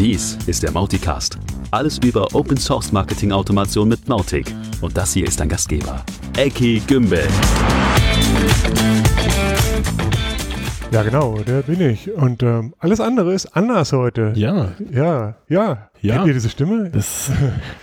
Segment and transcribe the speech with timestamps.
[0.00, 1.36] Dies ist der Mauticast.
[1.72, 4.50] Alles über Open Source Marketing Automation mit Mautic.
[4.80, 6.02] Und das hier ist dein Gastgeber,
[6.38, 7.28] Eki Gümbel.
[10.92, 12.12] Ja, genau, der bin ich.
[12.12, 14.32] Und ähm, alles andere ist anders heute.
[14.34, 14.70] Ja.
[14.92, 15.86] Ja, ja.
[16.02, 16.14] Ja.
[16.14, 16.90] Kennt ihr diese Stimme?
[16.90, 17.32] Das ist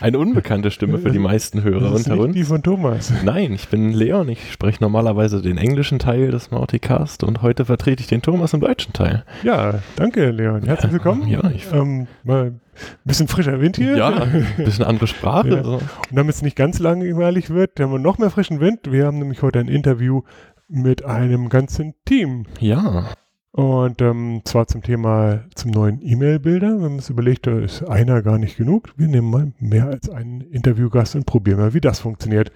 [0.02, 2.34] eine unbekannte Stimme für die meisten Hörer Das ist unter uns.
[2.34, 3.14] die von Thomas.
[3.24, 4.28] Nein, ich bin Leon.
[4.28, 8.60] Ich spreche normalerweise den englischen Teil des Mauticast und heute vertrete ich den Thomas im
[8.60, 9.24] deutschen Teil.
[9.44, 10.64] Ja, danke, Leon.
[10.64, 11.28] Herzlich willkommen.
[11.28, 12.60] Ja, ich- ähm, mal ein
[13.06, 13.96] bisschen frischer Wind hier.
[13.96, 15.50] Ja, ein bisschen andere Sprache.
[15.50, 15.62] Ja.
[15.62, 15.82] Und
[16.12, 18.80] damit es nicht ganz langweilig wird, haben wir noch mehr frischen Wind.
[18.92, 20.24] Wir haben nämlich heute ein Interview
[20.68, 22.46] mit einem ganzen Team.
[22.60, 23.10] Ja,
[23.52, 26.78] Und ähm, zwar zum Thema zum neuen E-Mail-Bilder.
[26.78, 28.94] Wir haben uns überlegt, da ist einer gar nicht genug.
[28.98, 32.52] Wir nehmen mal mehr als einen Interviewgast und probieren mal, wie das funktioniert.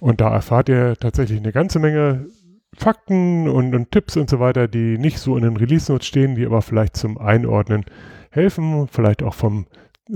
[0.00, 2.26] Und da erfahrt ihr tatsächlich eine ganze Menge
[2.74, 6.44] Fakten und, und Tipps und so weiter, die nicht so in den Release-Notes stehen, die
[6.46, 7.84] aber vielleicht zum Einordnen
[8.30, 9.66] helfen, vielleicht auch vom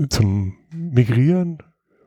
[0.09, 1.57] zum Migrieren.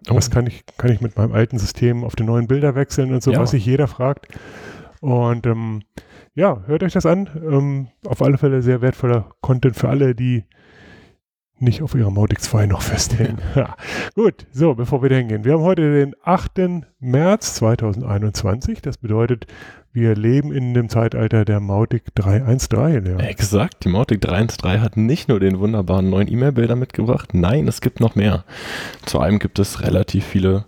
[0.09, 0.15] Oh.
[0.17, 3.23] Was kann ich, kann ich mit meinem alten System auf die neuen Bilder wechseln und
[3.23, 3.41] so, Ja.
[3.41, 4.29] was sich jeder fragt.
[5.05, 5.83] Und ähm,
[6.35, 7.29] ja, hört euch das an.
[7.37, 10.45] Ähm, auf alle Fälle sehr wertvoller Content für alle, die
[11.59, 13.39] nicht auf ihrer Mautic 2 noch festhängen.
[13.55, 13.77] Ja.
[14.15, 15.45] Gut, so, bevor wir da hingehen.
[15.45, 16.83] Wir haben heute den 8.
[16.99, 18.83] März 2021.
[18.83, 19.47] Das bedeutet,
[19.93, 23.07] wir leben in dem Zeitalter der Mautic 313.
[23.07, 23.25] Ja.
[23.25, 23.85] exakt.
[23.85, 28.17] Die Mautic 313 hat nicht nur den wunderbaren neuen E-Mail-Bilder mitgebracht, nein, es gibt noch
[28.17, 28.45] mehr.
[29.07, 30.65] Zu einem gibt es relativ viele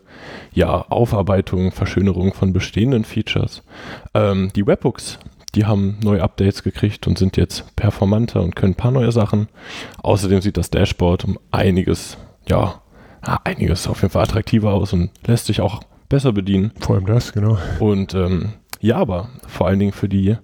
[0.53, 3.63] ja, Aufarbeitungen, Verschönerungen von bestehenden Features.
[4.15, 5.19] Ähm, die Webhooks,
[5.57, 9.49] die haben neue Updates gekriegt und sind jetzt performanter und können ein paar neue Sachen.
[10.03, 12.83] Außerdem sieht das Dashboard um einiges, ja,
[13.45, 16.73] einiges auf jeden Fall attraktiver aus und lässt sich auch besser bedienen.
[16.81, 17.59] Vor allem das, genau.
[17.81, 20.37] Und ähm, ja, aber vor allen Dingen für die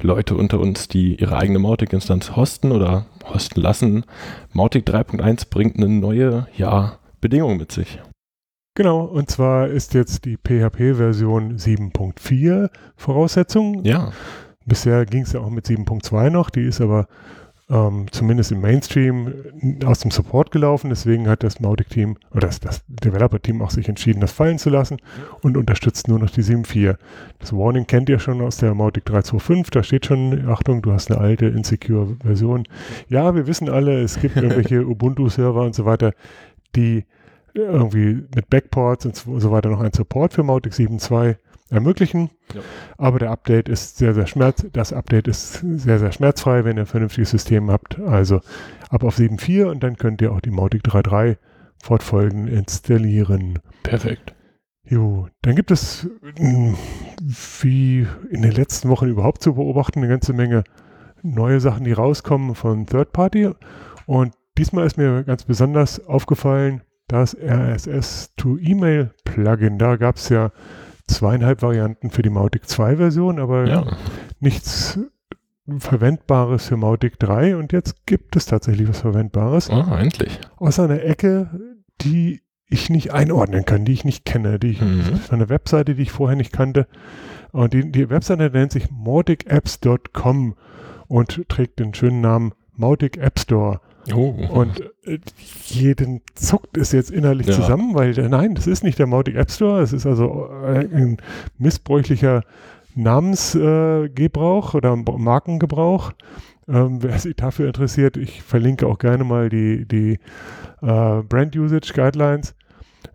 [0.00, 4.04] Leute unter uns, die ihre eigene Mautic-Instanz hosten oder hosten lassen,
[4.52, 7.98] Mautic 3.1 bringt eine neue, ja, Bedingung mit sich.
[8.76, 13.84] Genau, und zwar ist jetzt die PHP-Version 7.4 Voraussetzung.
[13.84, 14.12] Ja,
[14.66, 17.06] Bisher ging es ja auch mit 7.2 noch, die ist aber
[17.70, 19.32] ähm, zumindest im Mainstream
[19.62, 20.90] äh, aus dem Support gelaufen.
[20.90, 24.98] Deswegen hat das Mautic-Team oder das, das Developer-Team auch sich entschieden, das fallen zu lassen
[25.42, 26.96] und unterstützt nur noch die 7.4.
[27.38, 29.68] Das Warning kennt ihr schon aus der Mautic 3.2.5.
[29.70, 32.64] Da steht schon, Achtung, du hast eine alte, insecure Version.
[33.08, 36.12] Ja, wir wissen alle, es gibt irgendwelche Ubuntu-Server und so weiter,
[36.74, 37.04] die
[37.54, 41.36] irgendwie mit Backports und so weiter noch einen Support für Mautic 7.2
[41.70, 42.30] ermöglichen.
[42.54, 42.60] Ja.
[42.98, 46.82] Aber der Update ist sehr, sehr schmerz, das Update ist sehr, sehr schmerzfrei, wenn ihr
[46.82, 47.98] ein vernünftiges System habt.
[48.00, 48.40] Also
[48.88, 51.36] ab auf 7.4 und dann könnt ihr auch die Mautic 3.3
[51.82, 53.58] fortfolgend installieren.
[53.82, 54.34] perfekt.
[54.82, 56.08] Jo, dann gibt es,
[56.38, 56.74] mh,
[57.60, 60.64] wie in den letzten Wochen überhaupt zu beobachten, eine ganze Menge
[61.22, 63.50] neue Sachen, die rauskommen von Third Party.
[64.06, 69.78] Und diesmal ist mir ganz besonders aufgefallen, das RSS-to-E-Mail-Plugin.
[69.78, 70.50] Da gab es ja
[71.10, 73.96] zweieinhalb Varianten für die Mautic 2-Version, aber Ja,
[74.40, 74.98] nichts
[75.78, 77.56] Verwendbares für Mautic 3.
[77.56, 80.38] Und jetzt gibt es tatsächlich was Verwendbares ah, endlich.
[80.56, 81.50] aus einer Ecke,
[82.00, 85.02] die ich nicht einordnen kann, die ich nicht kenne, die ich, Mhm.
[85.16, 86.86] von einer Webseite, die ich vorher nicht kannte.
[87.52, 90.54] Und die, die Webseite nennt sich mauticapps.com
[91.08, 93.80] und trägt den schönen Namen Mautic App Store.
[94.14, 95.18] Oh, Und äh,
[95.66, 97.54] jeden zuckt es jetzt innerlich Ja.
[97.54, 100.86] zusammen, weil äh, nein, das ist nicht der Mautic App Store, es ist also äh,
[100.92, 101.18] ein
[101.58, 102.42] missbräuchlicher
[102.94, 106.12] Namensgebrauch Gebrauch oder Markengebrauch.
[106.68, 110.18] Ähm, wer sich dafür interessiert, ich verlinke auch gerne mal die, die
[110.82, 112.54] äh, Brand Usage Guidelines.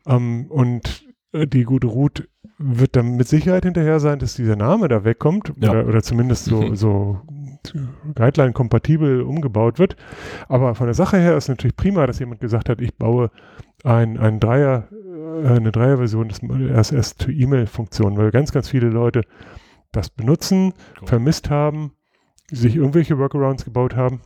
[0.08, 4.88] Ähm, und äh, die gute Ruth wird dann mit Sicherheit hinterher sein, dass dieser Name
[4.88, 5.72] da wegkommt Ja.
[5.72, 7.22] oder, oder zumindest so, so
[8.16, 9.96] Guideline-kompatibel umgebaut wird.
[10.48, 13.32] Aber von der Sache her ist natürlich prima, dass jemand gesagt hat, ich baue
[13.84, 19.22] ein, ein Dreier, äh, eine Dreierversion des RSS-to-E-Mail-Funktion, weil ganz, ganz viele Leute
[19.92, 21.08] das benutzen, Cool.
[21.08, 21.94] vermisst haben,
[22.52, 24.22] sich irgendwelche Workarounds gebaut haben.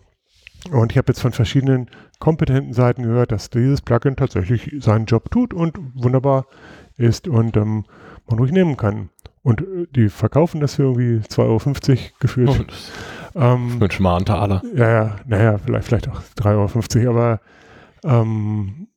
[0.72, 1.90] Und ich habe jetzt von verschiedenen
[2.20, 6.48] kompetenten Seiten gehört, dass dieses Plugin tatsächlich seinen Job tut und wunderbar
[6.98, 7.86] ist und ähm,
[8.28, 9.10] man ruhig nehmen kann.
[9.42, 12.50] Und äh, die verkaufen das für irgendwie 2,50 Euro gefühlt.
[12.50, 12.92] oh das
[13.36, 14.62] Ähm, mit schmalen Taler.
[14.76, 17.42] ja, ja, naja, vielleicht, vielleicht auch 3,50 Euro, aber
[18.04, 18.88] ähm,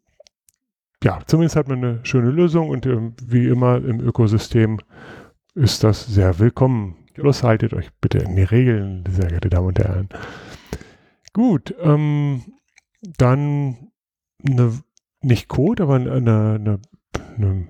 [1.02, 4.78] ja, zumindest hat man eine schöne Lösung und ähm, wie immer im Ökosystem
[5.54, 6.96] ist das sehr willkommen.
[7.14, 10.08] Bloß haltet euch bitte in die Regeln, sehr geehrte Damen und Herren.
[11.32, 12.42] Gut, ähm,
[13.02, 13.90] dann
[14.46, 14.80] eine,
[15.20, 16.80] nicht Code, aber eine, eine,
[17.36, 17.66] eine,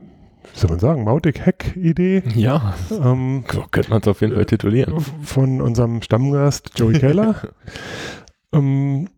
[0.52, 2.22] wie soll man sagen, Mautic-Hack-Idee.
[2.34, 5.00] Ja, Ähm, so könnte man es auf jeden Fall titulieren.
[5.22, 7.36] von unserem Stammgast Joey Keller.
[8.52, 9.08] ähm,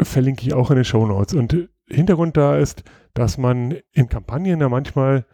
[0.00, 1.34] verlinke ich auch in den Show Notes.
[1.34, 2.82] Und Hintergrund da ist,
[3.14, 5.26] dass man in Kampagnen ja manchmal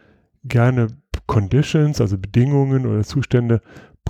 [0.45, 0.89] gerne
[1.27, 3.61] Conditions, also Bedingungen oder Zustände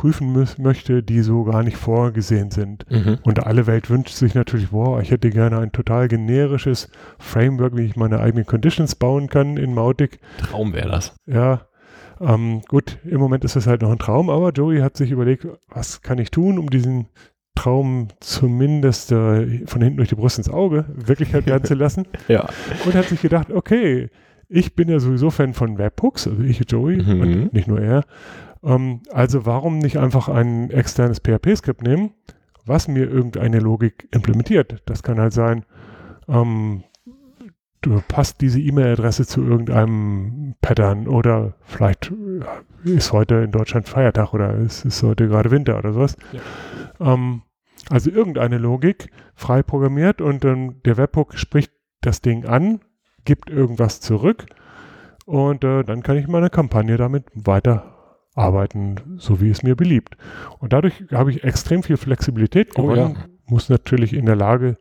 [0.00, 2.86] prüfen möchte, die so gar nicht vorgesehen sind.
[2.90, 3.18] Mhm.
[3.22, 6.88] Und alle Welt wünscht sich natürlich, boah, ich hätte gerne ein total generisches
[7.18, 10.18] Framework, wie ich meine eigenen Conditions bauen kann in Mautic.
[10.38, 11.14] Traum wäre das.
[11.26, 11.66] Ja,
[12.18, 15.46] ähm, gut, im Moment ist es halt noch ein Traum, aber Joey hat sich überlegt,
[15.68, 17.06] was kann ich tun, um diesen
[17.54, 22.06] Traum zumindest äh, von hinten durch die Brust ins Auge Wirklichkeit werden zu lassen.
[22.28, 22.48] Ja.
[22.86, 24.08] Und hat sich gedacht, okay,
[24.48, 27.20] ich bin ja sowieso Fan von Webhooks, also ich, Joey, Mhm.
[27.20, 28.04] und nicht nur er.
[28.62, 32.12] Ähm, also warum nicht einfach ein externes PHP-Skript nehmen,
[32.66, 34.82] was mir irgendeine Logik implementiert?
[34.86, 35.64] Das kann halt sein,
[36.28, 36.84] ähm,
[37.80, 42.44] du passt diese E-Mail-Adresse zu irgendeinem Pattern oder vielleicht äh,
[42.84, 46.16] ist heute in Deutschland Feiertag oder es ist heute gerade Winter oder sowas.
[47.00, 47.42] Ähm,
[47.88, 51.72] also irgendeine Logik frei programmiert und dann der Webhook spricht
[52.02, 52.80] das Ding an,
[53.24, 54.46] gibt irgendwas zurück
[55.24, 57.99] und äh, dann kann ich meine Kampagne damit weiter
[58.40, 60.16] arbeiten, so wie es mir beliebt.
[60.58, 63.14] Und dadurch habe ich extrem viel Flexibilität Oh, gewonnen.
[63.16, 63.24] ja.
[63.46, 64.76] Muss natürlich in der Lage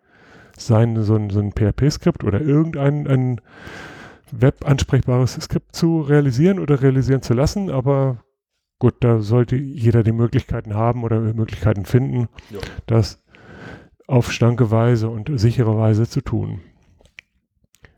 [0.57, 3.41] sein, so ein, so ein PHP-Skript oder irgendein ein
[4.31, 8.23] web-ansprechbares Skript zu realisieren oder realisieren zu lassen, aber
[8.77, 12.59] gut, da sollte jeder die Möglichkeiten haben oder Möglichkeiten finden, Ja.
[12.85, 13.21] das
[14.07, 16.61] auf schlanke Weise und sichere Weise zu tun.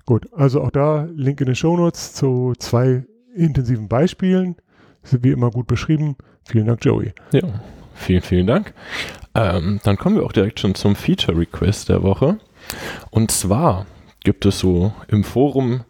[0.05, 3.05] Gut, also auch da Link in den Shownotes zu zwei
[3.35, 4.55] intensiven Beispielen.
[5.03, 6.15] Wie immer gut beschrieben.
[6.45, 7.13] Vielen Dank, Joey.
[7.31, 7.41] Ja,
[7.95, 8.73] vielen, vielen Dank.
[9.33, 12.37] Ähm, dann kommen wir auch direkt schon zum Feature Request der Woche.
[13.09, 13.85] Und zwar
[14.23, 15.81] gibt es so im Forum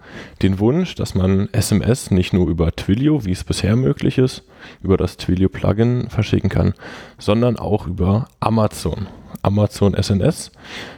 [0.41, 4.43] den Wunsch, dass man SMS nicht nur über Twilio, wie es bisher möglich ist,
[4.81, 6.73] über das Twilio-Plugin verschicken kann,
[7.17, 9.07] sondern auch über Amazon.
[9.41, 10.51] Amazon SNS.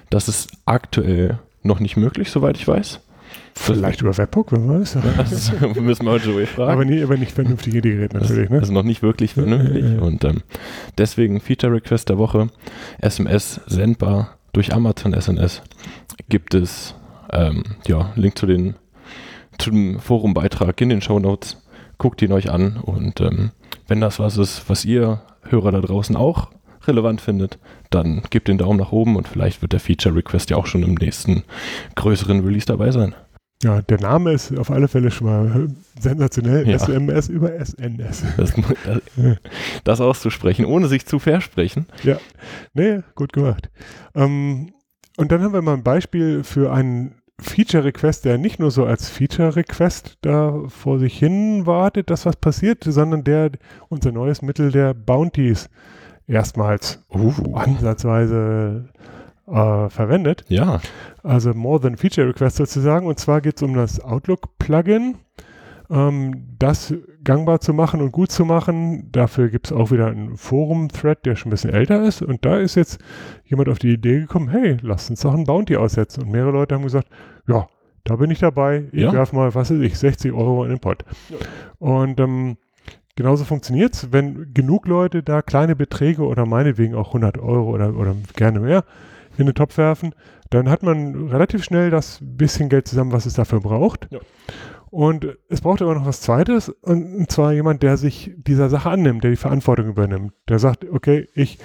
[0.10, 3.00] Das ist aktuell noch nicht möglich, soweit ich weiß.
[3.56, 4.98] Vielleicht über Webhook, wer weiß.
[5.18, 6.72] Das müssen wir Joey fragen.
[6.72, 8.50] Aber, nie, aber nicht vernünftige Gerät natürlich.
[8.50, 8.62] Das Ne?
[8.62, 9.84] ist noch nicht wirklich vernünftig.
[9.84, 10.02] Ja, ja, ja.
[10.02, 10.42] Und ähm,
[10.98, 12.48] deswegen Feature Request der Woche.
[13.00, 15.62] SMS sendbar durch Amazon SNS.
[16.30, 16.96] Gibt es
[17.32, 18.76] ähm, ja, Link zu den
[19.60, 21.58] zum Forumbeitrag in den Show Notes.
[21.98, 23.52] Guckt ihn euch an und ähm,
[23.88, 26.50] wenn das was ist, was ihr Hörer da draußen auch
[26.88, 27.60] relevant findet,
[27.94, 30.84] dann gebt den Daumen nach oben und vielleicht wird der Feature Request ja auch schon
[30.84, 31.44] im nächsten
[31.96, 33.16] größeren Release dabei sein.
[33.64, 36.68] Ja, der Name ist auf alle Fälle schon mal sensationell.
[36.68, 36.76] Ja.
[36.76, 38.24] SMS über SNS.
[38.36, 38.54] Das,
[39.86, 41.86] das auszusprechen, ohne sich zu versprechen.
[42.74, 43.70] Nee, gut gemacht.
[44.16, 44.74] Ähm,
[45.16, 49.10] und dann haben wir mal ein Beispiel für einen Feature-Request, der nicht nur so als
[49.10, 53.52] Feature-Request da vor sich hin wartet, dass was passiert, sondern der
[53.90, 55.70] unser neues Mittel der Bounties
[56.28, 58.90] erstmals Uh, ansatzweise
[59.48, 60.46] äh, verwendet.
[60.48, 60.80] ja,
[61.22, 63.08] Also More Than Feature Request sozusagen.
[63.08, 65.16] Und zwar geht es um das Outlook-Plugin.
[65.90, 66.94] Ähm, das
[67.24, 69.10] gangbar zu machen und gut zu machen.
[69.12, 72.22] Dafür gibt es auch wieder einen Forum-Thread, der schon ein bisschen älter ist.
[72.22, 73.00] Und da ist jetzt
[73.44, 76.24] jemand auf die Idee gekommen, hey, lasst uns doch ein Bounty aussetzen.
[76.24, 77.10] Und mehrere Leute haben gesagt,
[77.48, 77.68] ja,
[78.06, 78.86] da bin ich dabei.
[78.94, 79.12] Ich Ja.
[79.14, 81.04] werfe mal, was weiß ich, 60 Euro in den Pott.
[81.30, 81.38] Ja.
[81.80, 82.58] Und ähm,
[83.16, 87.96] genauso funktioniert es, wenn genug Leute da kleine Beträge oder meinetwegen auch 100 Euro oder,
[87.96, 88.84] oder gerne mehr
[89.38, 90.14] in den Topf werfen,
[90.50, 94.08] dann hat man relativ schnell das bisschen Geld zusammen, was es dafür braucht.
[94.12, 94.20] Ja.
[94.92, 99.24] Und es braucht aber noch was Zweites, und, zwar jemand, der sich dieser Sache annimmt,
[99.24, 100.34] der die Verantwortung übernimmt.
[100.48, 101.58] Der sagt, okay, ich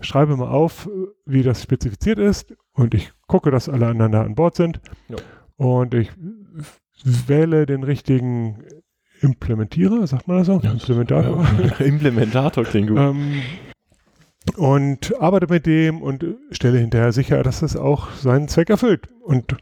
[0.00, 0.88] schreibe mal auf,
[1.26, 4.80] wie das spezifiziert ist und ich gucke, dass alle da an Bord sind.
[5.08, 5.16] Ja.
[5.56, 6.12] Und ich
[7.04, 8.62] wähle den richtigen
[9.20, 10.60] Implementierer, sagt man das so?
[10.62, 11.44] Ja, Implementator.
[11.78, 11.84] Ja.
[11.84, 12.98] Implementator klingt gut.
[12.98, 13.42] Ähm,
[14.56, 19.08] und arbeite mit dem und stelle hinterher sicher, dass es auch seinen Zweck erfüllt.
[19.22, 19.56] Und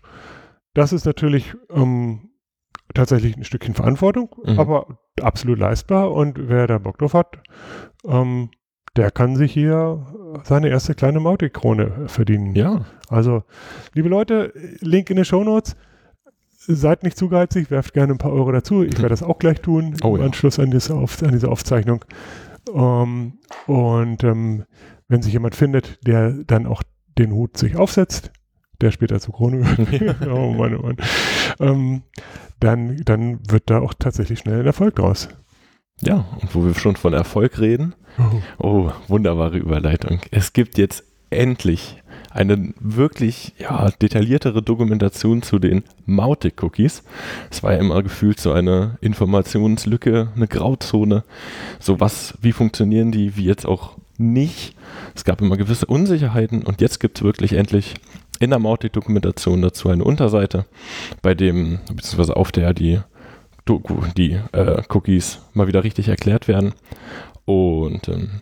[0.74, 2.30] das ist natürlich ähm,
[2.94, 4.58] tatsächlich ein Stückchen Verantwortung, Mhm.
[4.60, 6.12] aber absolut leistbar.
[6.12, 7.38] Und wer da Bock drauf hat,
[8.06, 8.50] ähm,
[8.96, 10.06] der kann sich hier
[10.44, 12.54] seine erste kleine Mautic-Krone verdienen.
[12.54, 13.42] ja, Also,
[13.94, 15.76] liebe Leute, Link in den Shownotes.
[16.70, 18.82] Seid nicht zu geizig, werft gerne ein paar Euro dazu.
[18.82, 20.26] Ich werde das auch gleich tun Oh im ja.
[20.26, 22.04] Anschluss an diese, Auf an diese Aufzeichnung.
[22.74, 24.64] Ähm, und ähm,
[25.08, 26.82] wenn sich jemand findet, der dann auch
[27.16, 28.32] den Hut sich aufsetzt,
[28.82, 30.96] der später zur Krone wird, oh Mann, oh Mann,
[31.58, 32.02] ähm,
[32.60, 35.28] dann, dann wird da auch tatsächlich schnell ein Erfolg draus.
[36.02, 36.26] ja.
[36.42, 37.94] Und wo wir schon von Erfolg reden,
[38.58, 40.20] oh, wunderbare Überleitung.
[40.30, 41.97] Es gibt jetzt endlich
[42.30, 47.02] eine wirklich ja, detailliertere Dokumentation zu den Mautic-Cookies.
[47.50, 51.24] Es war ja immer gefühlt so eine Informationslücke, eine Grauzone.
[51.78, 54.74] So was, wie funktionieren die, wie jetzt auch nicht.
[55.14, 57.94] Es gab immer gewisse Unsicherheiten und jetzt gibt es wirklich endlich
[58.40, 60.66] in der Mautic-Dokumentation dazu eine Unterseite,
[61.22, 63.00] bei dem, beziehungsweise auf der die,
[63.64, 66.72] Doku, die äh, Cookies mal wieder richtig erklärt werden.
[67.44, 68.40] Und ähm,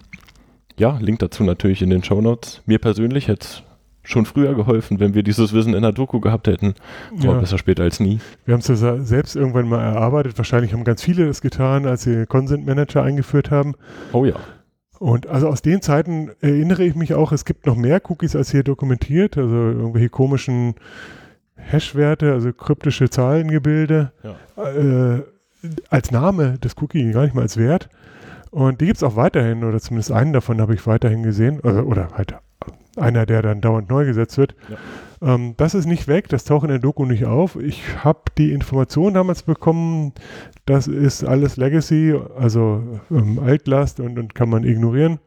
[0.78, 2.62] ja, Link dazu natürlich in den Show Notes.
[2.66, 3.62] Mir persönlich hätte es
[4.06, 6.74] schon früher geholfen, wenn wir dieses Wissen in der Doku gehabt hätten.
[7.12, 7.38] Aber Ja.
[7.40, 8.20] besser später als nie.
[8.44, 10.38] Wir haben es ja selbst irgendwann mal erarbeitet.
[10.38, 13.74] Wahrscheinlich haben ganz viele das getan, als sie Consent Manager eingeführt haben.
[14.12, 14.34] Oh ja.
[14.98, 18.50] Und also aus den Zeiten erinnere ich mich auch, es gibt noch mehr Cookies als
[18.50, 20.74] hier dokumentiert, also irgendwelche komischen
[21.56, 24.12] Hash-Werte, also kryptische Zahlengebilde
[24.56, 25.22] äh,
[25.90, 27.88] als Name des Cookie, gar nicht mal als Wert.
[28.50, 31.86] Und die gibt es auch weiterhin, oder zumindest einen davon habe ich weiterhin gesehen, oder,
[31.86, 32.34] oder halt
[32.96, 34.54] einer, der dann dauernd neu gesetzt wird.
[35.22, 37.56] Ähm, das ist nicht weg, das taucht in der Doku nicht auf.
[37.56, 40.12] Ich habe die Information damals bekommen,
[40.66, 45.18] das ist alles Legacy, also ähm, Altlast und, und kann man ignorieren.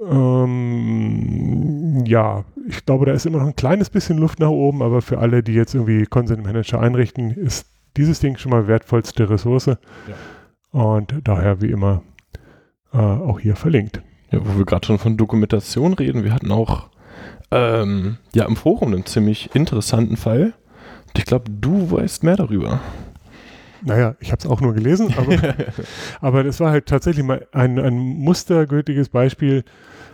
[0.00, 5.02] Ähm, ja, ich glaube, da ist immer noch ein kleines bisschen Luft nach oben, aber
[5.02, 7.66] für alle, die jetzt irgendwie Consent Manager einrichten, ist
[7.96, 9.70] dieses Ding schon mal wertvollste Ressource.
[10.72, 12.02] Und daher wie immer
[12.92, 14.02] äh, auch hier verlinkt.
[14.32, 16.88] Ja, wo wir gerade schon von Dokumentation reden, wir hatten auch
[17.50, 20.54] ähm, ja im Forum einen ziemlich interessanten Fall.
[21.16, 22.80] Ich glaube, du weißt mehr darüber.
[23.84, 25.36] Naja, ich habe es auch nur gelesen, aber,
[26.20, 29.64] aber das war halt tatsächlich mal ein, ein mustergültiges Beispiel,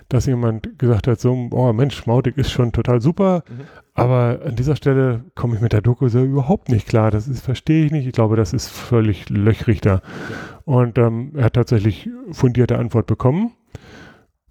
[0.09, 3.61] dass jemand gesagt hat, so, oh Mensch, Mautic ist schon total super, Mhm.
[3.95, 7.11] aber an dieser Stelle komme ich mit der Doku so überhaupt nicht klar.
[7.11, 8.07] Das verstehe ich nicht.
[8.07, 10.01] Ich glaube, das ist völlig löchrig da.
[10.65, 13.53] Und ähm, er hat tatsächlich fundierte Antwort bekommen,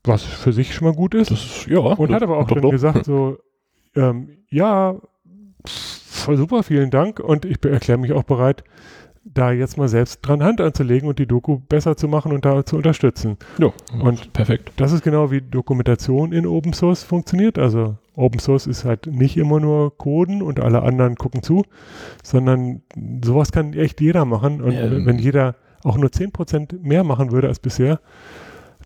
[0.08, 1.32] was für sich schon mal gut ist.
[1.32, 1.80] Ist, ja.
[1.80, 2.72] Und hat aber auch doch.
[2.72, 3.38] gesagt, so,
[3.96, 4.96] ähm, ja,
[5.66, 7.20] voll super, vielen Dank.
[7.20, 8.64] Und ich erkläre mich auch bereit,
[9.24, 12.66] da jetzt mal selbst dran Hand anzulegen und die Doku besser zu machen und da
[12.66, 13.38] zu unterstützen.
[13.58, 14.72] Ja, Und perfekt.
[14.78, 17.58] das ist genau wie Dokumentation in Open Source funktioniert.
[17.60, 21.64] Also Open Source ist halt nicht immer nur Coden und alle anderen gucken zu,
[22.24, 22.82] sondern
[23.24, 24.62] sowas kann echt jeder machen.
[24.62, 25.06] Und Ja.
[25.06, 28.00] wenn jeder auch nur 10% mehr machen würde als bisher,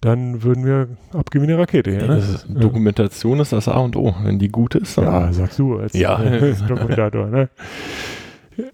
[0.02, 2.08] dann würden wir abgehen wie eine Rakete hier.
[2.08, 2.18] Ne?
[2.18, 4.14] Ist, Dokumentation ist das A und O.
[4.24, 6.22] Wenn die gut ist, dann Ja, sagst du als Ja.
[6.22, 7.28] äh, Dokumentator.
[7.28, 7.50] Ne?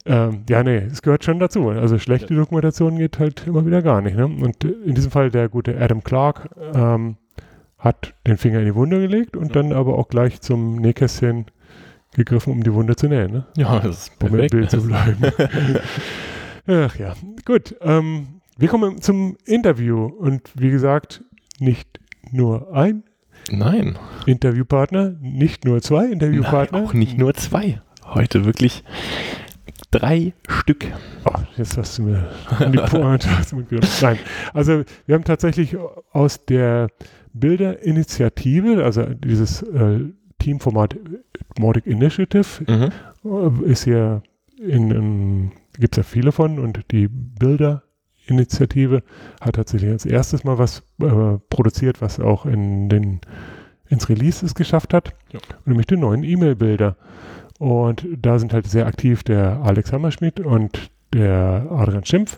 [0.05, 1.69] Ähm, ja, nee, es gehört schon dazu.
[1.69, 4.17] Also schlechte Dokumentation geht halt immer wieder gar nicht.
[4.17, 4.25] Ne?
[4.25, 7.17] Und in diesem Fall der gute Adam Clark ähm,
[7.77, 11.45] hat den Finger in die Wunde gelegt und dann aber auch gleich zum Nähkästchen
[12.15, 13.31] gegriffen, um die Wunde zu nähen.
[13.31, 13.45] Ne?
[13.55, 14.51] ja, das ist Um im perfekt.
[14.51, 15.17] Bild zu bleiben.
[16.67, 17.13] Ach ja,
[17.45, 17.75] gut.
[17.81, 21.23] Ähm, wir kommen zum Interview und wie gesagt,
[21.59, 21.99] nicht
[22.31, 23.03] nur ein
[23.51, 26.79] Nein, Interviewpartner, nicht nur zwei Interviewpartner.
[26.79, 27.81] Nein, auch nicht nur zwei.
[28.03, 28.83] Heute wirklich
[29.91, 30.85] drei Stück.
[31.25, 32.29] Oh, jetzt hast du mir
[32.71, 33.27] die Pointe.
[34.01, 34.19] Nein,
[34.53, 35.77] also wir haben tatsächlich
[36.11, 36.89] aus der
[37.33, 39.99] Bilderinitiative, also dieses äh,
[40.39, 40.95] Teamformat
[41.59, 42.91] Mautic Initiative, Mhm.
[43.65, 44.21] äh, ist ja
[44.57, 47.07] in, in gibt es ja viele von und die
[48.27, 49.03] Bilderinitiative
[49.41, 53.21] hat tatsächlich als erstes mal was äh, produziert, was auch in den
[53.89, 55.39] ins Release es geschafft hat, Ja.
[55.65, 56.97] nämlich den neuen E-Mail-Bilder.
[57.57, 62.37] Und da sind halt sehr aktiv der Alex Hammerschmidt und der Adrian Schimpf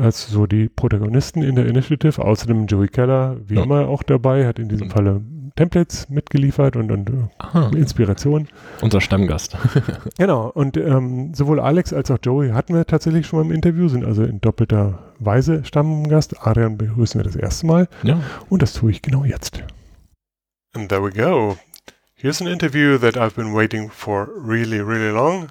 [0.00, 2.22] als so die Protagonisten in der Initiative.
[2.24, 3.64] Außerdem Joey Keller, wie Ja.
[3.64, 4.90] immer, auch dabei, hat in diesem Mhm.
[4.92, 5.20] Falle
[5.58, 8.46] Templates mitgeliefert und, und äh, Aha, Inspiration.
[8.80, 9.56] unser Stammgast.
[10.16, 13.88] Genau, und ähm, sowohl Alex als auch Joey hatten wir tatsächlich schon mal im Interview,
[13.88, 16.46] sind also in doppelter Weise Stammgast.
[16.46, 18.20] Adrian begrüßen wir das erste Mal ja.
[18.48, 19.64] und das tue ich genau jetzt.
[20.74, 21.56] And there we go.
[22.14, 25.48] Here's an interview that I've been waiting for really, really long.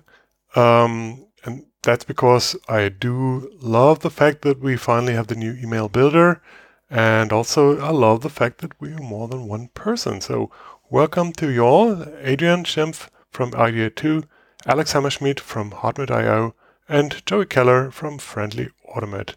[0.55, 5.53] Um, and that's because I do love the fact that we finally have the new
[5.53, 6.41] email builder.
[6.89, 10.21] And also, I love the fact that we are more than one person.
[10.21, 10.49] So,
[10.89, 14.23] welcome to you all Adrian Schimpf from Idea 2,
[14.65, 16.55] Alex Hammerschmied from hartmut.io,
[16.87, 19.35] and Joey Keller from Friendly Automate.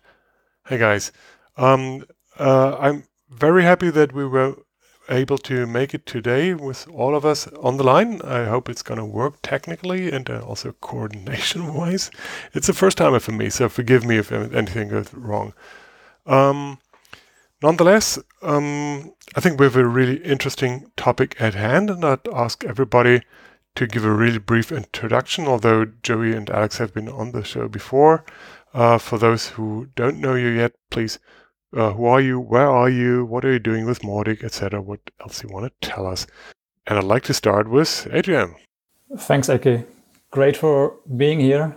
[0.67, 1.11] Hey guys,
[1.57, 2.05] um,
[2.39, 4.55] uh, I'm very happy that we were
[5.09, 8.23] able to make it today with all of us on the line.
[8.23, 12.13] I hope it's going to work technically and uh, also coordination wise.
[12.55, 15.53] It's the first time for me, so forgive me if anything goes wrong.
[16.27, 16.79] Um,
[17.63, 22.65] nonetheless, um, I think we have a really interesting topic at hand, and I'd ask
[22.65, 23.23] everybody
[23.77, 27.69] to give a really brief introduction, although Joey and Alex have been on the show
[27.69, 28.25] before.
[28.73, 31.19] Uh, for those who don't know you yet, please
[31.77, 32.41] uh, who are you?
[32.41, 33.25] Where are you?
[33.25, 34.81] What are you doing with Mautic, etc.?
[34.81, 36.27] What else you want to tell us?
[36.87, 38.55] And I'd like to start with Adrian.
[39.17, 39.87] Thanks, Eki.
[40.31, 41.77] Great for being here.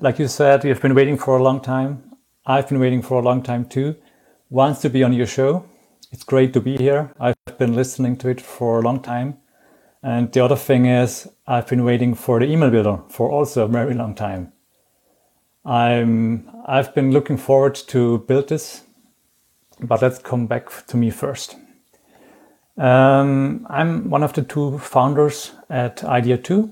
[0.00, 2.02] Like you said, you've been waiting for a long time.
[2.46, 3.96] I've been waiting for a long time too.
[4.52, 5.64] Wants to be on your show.
[6.10, 7.10] It's great to be here.
[7.18, 9.38] I've been listening to it for a long time.
[10.02, 13.66] And the other thing is, I've been waiting for the email builder for also a
[13.66, 14.52] very long time.
[15.64, 18.82] I'm, I've been looking forward to build this,
[19.80, 21.56] but let's come back to me first.
[22.76, 26.70] Um, I'm one of the two founders at Idea2,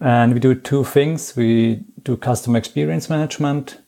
[0.00, 1.34] and we do two things.
[1.34, 3.80] We do customer experience management,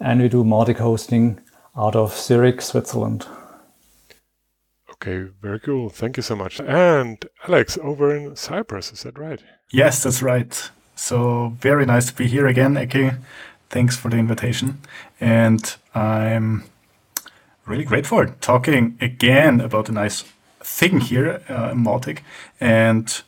[0.00, 1.38] and we do Mautic hosting
[1.76, 3.26] out of Zurich, Switzerland.
[4.90, 5.88] Okay, very cool.
[5.88, 6.60] Thank you so much.
[6.60, 9.42] And Alex, over in Cyprus, is that right?
[9.72, 10.70] Yes, that's right.
[10.94, 13.18] So very nice to be here again, Eki.
[13.70, 14.80] Thanks for the invitation.
[15.20, 16.64] And I'm
[17.64, 20.24] really grateful talking again about a nice
[20.62, 22.18] thing here uh, in Mautic
[22.60, 23.22] and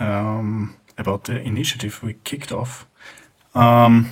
[0.00, 2.86] um, about the initiative we kicked off.
[3.54, 4.10] Um,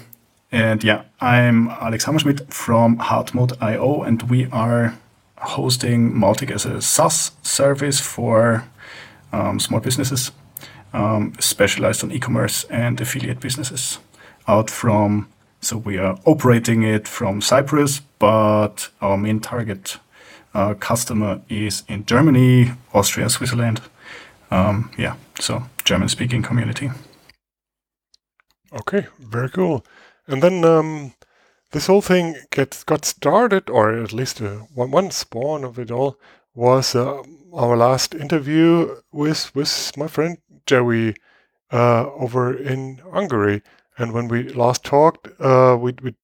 [0.52, 4.98] and yeah, I'm Alex Hammerschmied from hartmut.io, and we are
[5.38, 8.64] hosting Mautic as a SaaS service for
[9.32, 10.30] um, small businesses,
[10.92, 13.98] um, specialized on e-commerce and affiliate businesses.
[14.46, 15.28] Out from
[15.62, 19.98] so we are operating it from Cyprus, but our main target
[20.54, 23.80] uh, customer is in Germany, Austria, Switzerland.
[24.50, 26.90] Um, yeah, so German-speaking community.
[28.72, 29.84] Okay, very cool.
[30.26, 31.14] And then um,
[31.72, 35.90] this whole thing gets got started, or at least uh, one, one spawn of it
[35.90, 36.18] all
[36.54, 37.22] was uh,
[37.54, 41.14] our last interview with with my friend Joey
[41.72, 43.62] uh, over in Hungary.
[43.98, 46.14] And when we last talked, uh, we, we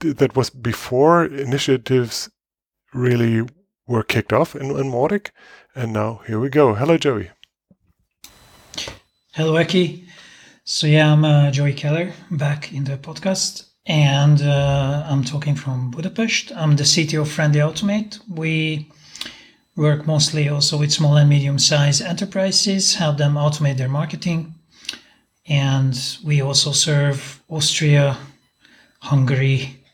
[0.00, 2.30] that was before initiatives
[2.92, 3.46] really
[3.86, 5.30] were kicked off in, in Mautic.
[5.74, 6.74] And now here we go.
[6.74, 7.30] Hello, Joey.
[9.32, 10.06] Hello, Eki.
[10.66, 15.90] So yeah, I'm uh, Joey Keller back in the podcast and uh, I'm talking from
[15.90, 16.52] Budapest.
[16.56, 18.18] I'm the CTO of Friendly Automate.
[18.30, 18.90] We
[19.76, 24.54] work mostly also with small and medium sized enterprises, help them automate their marketing.
[25.46, 28.16] And we also serve Austria,
[29.00, 29.84] Hungary,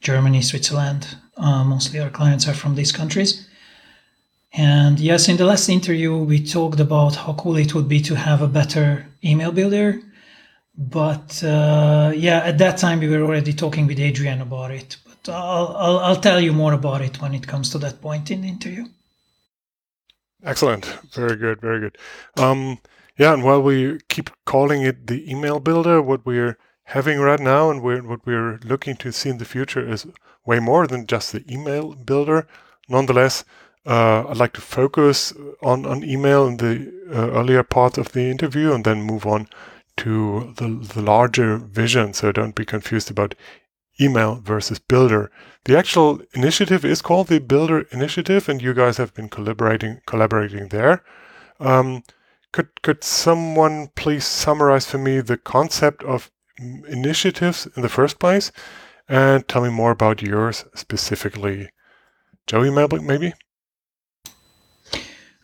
[0.00, 1.06] Germany, Switzerland.
[1.36, 3.46] Uh, mostly our clients are from these countries.
[4.52, 8.16] And yes, in the last interview, we talked about how cool it would be to
[8.16, 10.02] have a better email builder
[10.78, 14.96] but uh, yeah, at that time we were already talking with Adrian about it.
[15.04, 18.30] But I'll, I'll, I'll tell you more about it when it comes to that point
[18.30, 18.84] in the interview.
[20.44, 20.84] Excellent.
[21.12, 21.60] Very good.
[21.60, 21.98] Very good.
[22.36, 22.78] Um,
[23.16, 27.70] yeah, and while we keep calling it the email builder, what we're having right now
[27.70, 30.06] and we're, what we're looking to see in the future is
[30.46, 32.46] way more than just the email builder.
[32.88, 33.44] Nonetheless,
[33.84, 38.30] uh, I'd like to focus on, on email in the uh, earlier part of the
[38.30, 39.48] interview and then move on
[39.98, 42.12] to the, the larger vision.
[42.12, 43.34] So don't be confused about
[44.00, 45.30] email versus builder.
[45.64, 50.68] The actual initiative is called the Builder Initiative, and you guys have been collaborating collaborating
[50.68, 51.02] there.
[51.60, 52.02] Um,
[52.52, 56.30] could could someone please summarize for me the concept of
[56.88, 58.52] initiatives in the first place,
[59.08, 61.70] and tell me more about yours specifically?
[62.46, 63.34] Joey, maybe.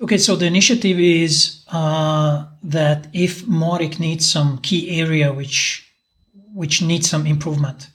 [0.00, 5.90] Okay, so the initiative is uh, that if Mautic needs some key area which
[6.54, 7.90] which needs some improvement,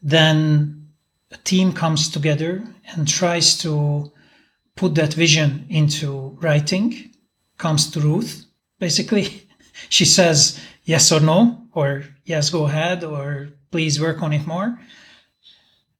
[0.00, 0.88] then
[1.30, 4.10] a team comes together and tries to
[4.74, 7.10] put that vision into writing.
[7.58, 8.46] Comes to Ruth,
[8.78, 9.46] basically.
[9.90, 14.80] she says yes or no, or yes, go ahead, or please work on it more.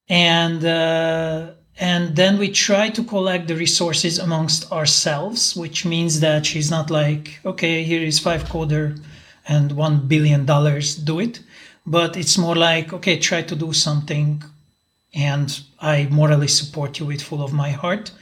[0.08, 6.44] And uh, and then we try to collect the resources amongst ourselves which means that
[6.44, 9.00] she's not like okay here is five coder
[9.48, 11.40] and one billion dollars do it.
[11.86, 14.42] But it's more like okay try to do something
[15.12, 18.12] and i morally support you with full of my heart.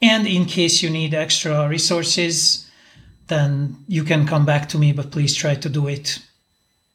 [0.00, 2.70] And in case you need extra resources
[3.26, 6.18] then you can come back to me but please try to do it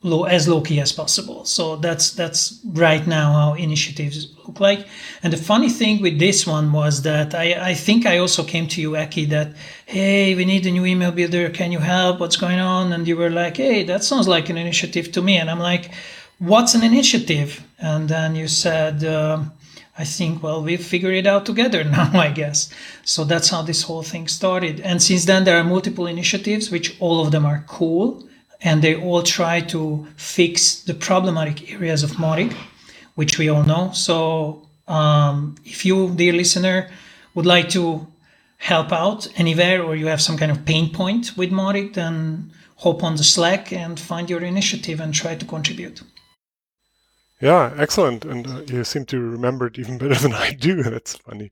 [0.01, 1.43] low as low key as possible.
[1.43, 4.87] So that's that's right now how initiatives look like.
[5.23, 8.67] And the funny thing with this one was that I, I think I also came
[8.69, 11.49] to you, Eki, that hey, we need a new email builder.
[11.49, 12.19] Can you help?
[12.19, 12.93] What's going on?
[12.93, 15.37] And you were like, hey, that sounds like an initiative to me.
[15.37, 15.91] And I'm like,
[16.37, 17.61] what's an initiative?
[17.79, 19.03] And then you said.
[19.03, 19.51] Um,
[19.97, 22.69] I think, well, we've figured it out together now, I guess.
[23.03, 24.79] So that's how this whole thing started.
[24.79, 28.23] And since then, there are multiple initiatives, which all of them are cool
[28.61, 32.53] and they all try to fix the problematic areas of Mautic,
[33.15, 33.91] which we all know.
[33.93, 36.89] So, um, if you, dear listener,
[37.35, 38.07] would like to
[38.57, 43.03] help out anywhere or you have some kind of pain point with Mautic, then hop
[43.03, 46.01] on the Slack and find your initiative and try to contribute.
[47.41, 48.25] Yeah, excellent.
[48.25, 50.83] And uh, you seem to remember it even better than I do.
[50.83, 51.51] That's funny.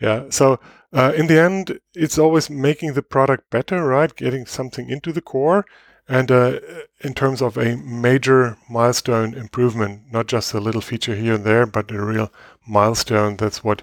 [0.00, 0.26] Yeah.
[0.30, 0.60] So
[0.92, 4.14] uh, in the end, it's always making the product better, right?
[4.14, 5.66] Getting something into the core.
[6.08, 6.60] And uh,
[7.00, 11.66] in terms of a major milestone improvement, not just a little feature here and there,
[11.66, 12.32] but a real
[12.66, 13.82] milestone, that's what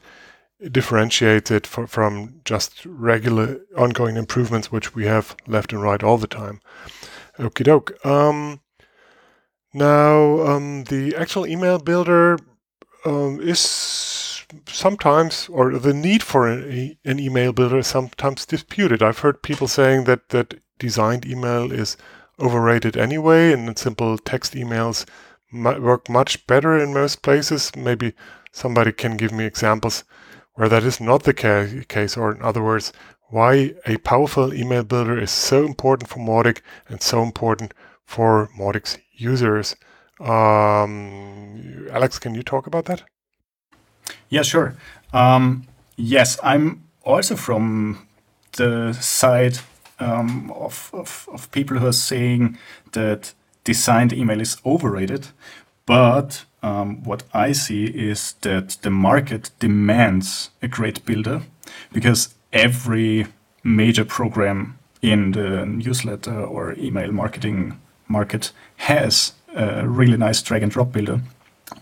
[0.72, 6.18] differentiates it for, from just regular ongoing improvements, which we have left and right all
[6.18, 6.62] the time.
[7.38, 8.04] Okie doke.
[8.06, 8.62] Um,
[9.74, 12.40] now, um, the actual email builder
[13.06, 13.60] um, is
[14.68, 19.02] sometimes, or the need for an, email builder is sometimes disputed.
[19.02, 21.98] I've heard people saying that that designed email is
[22.40, 25.06] overrated anyway, and simple text emails
[25.54, 27.76] work much better in most places.
[27.76, 28.14] Maybe
[28.52, 30.04] somebody can give me examples
[30.54, 32.94] where that is not the ca case, or in other words,
[33.30, 38.98] why a powerful email builder is so important for Mautic and so important for Mautic's
[39.14, 39.76] users.
[40.20, 43.04] Um, Alex, can you talk about that?
[44.30, 44.76] Yeah, sure.
[45.14, 45.66] Um,
[45.96, 48.08] yes, I'm also from
[48.54, 49.60] the side
[50.00, 52.58] um, of, of, of, people who are saying
[52.92, 55.28] that designed email is overrated.
[55.86, 61.44] But um, what I see is that the market demands a great builder
[61.94, 63.28] because every
[63.64, 70.72] major program in the newsletter or email marketing market has a really nice drag and
[70.72, 71.22] drop builder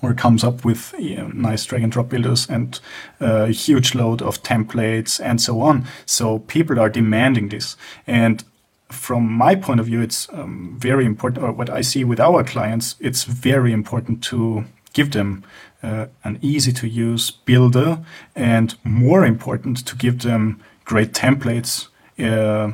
[0.03, 2.79] or comes up with you know, nice drag and drop builders and
[3.19, 5.85] a huge load of templates and so on.
[6.05, 7.77] So people are demanding this.
[8.05, 8.43] And
[8.89, 12.43] from my point of view, it's um, very important, or what I see with our
[12.43, 15.43] clients, it's very important to give them
[15.81, 17.99] uh, an easy to use builder
[18.35, 21.87] and more important to give them great templates
[22.19, 22.71] uh,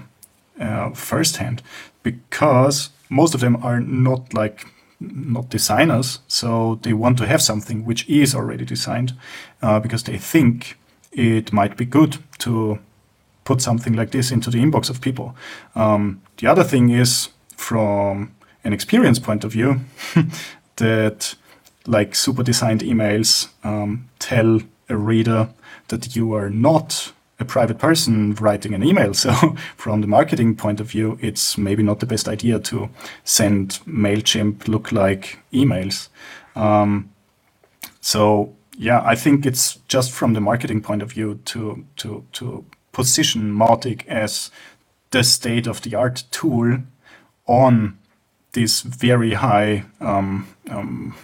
[0.59, 1.61] uh, firsthand
[2.03, 4.67] because most of them are not like
[4.99, 9.13] not designers, so they want to have something which is already designed
[9.61, 10.77] uh, because they think
[11.11, 12.79] it might be good to
[13.45, 15.35] put something like this into the inbox of people.
[15.75, 19.81] Um, the other thing is from an experience point of view
[20.75, 21.35] that
[21.87, 24.59] like super designed emails um, tell
[24.89, 25.49] a reader
[25.87, 29.13] that you are not a private person writing an email.
[29.19, 29.31] So
[29.77, 32.89] from the marketing point of view, it's maybe not the best idea to
[33.23, 36.09] send MailChimp look-like emails.
[36.55, 37.11] Um,
[38.01, 42.65] so yeah, I think it's just from the marketing point of view to to to
[42.91, 44.51] position Mautic as
[45.11, 46.79] the state of the art tool
[47.45, 47.97] on
[48.53, 51.15] this very high um, um,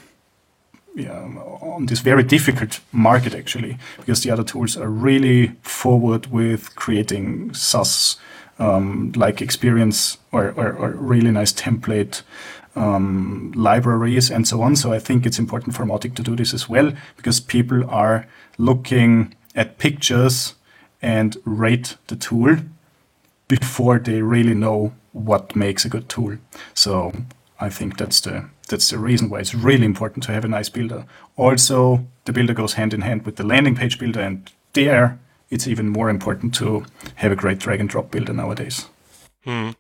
[0.96, 1.20] yeah,
[1.62, 7.54] on this very difficult market actually, because the other tools are really forward with creating
[7.54, 8.18] SaaS
[8.58, 12.22] um, like experience or, or, or, really nice template
[12.78, 14.78] um, libraries and so on.
[14.78, 18.28] So I think it's important for Mautic to do this as well because people are
[18.58, 20.56] looking at pictures
[21.02, 22.58] and rate the tool
[23.50, 26.38] before they really know what makes a good tool.
[26.74, 27.12] So
[27.60, 30.70] I think that's the that's the reason why it's really important to have a nice
[30.70, 31.06] builder.
[31.36, 35.68] Also, the builder goes hand in hand with the landing page builder, and there it's
[35.68, 38.88] even more important to have a great drag and drop builder nowadays.
[39.44, 39.72] Hmm.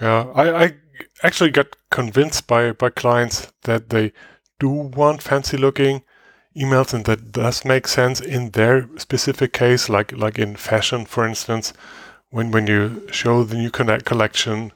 [0.00, 0.74] Yeah, I, I
[1.22, 4.12] actually got convinced by by clients that they
[4.60, 6.02] do want fancy looking
[6.56, 11.26] emails, and that does make sense in their specific case, like like in fashion, for
[11.26, 11.72] instance,
[12.30, 14.72] when when you show the new connect collection.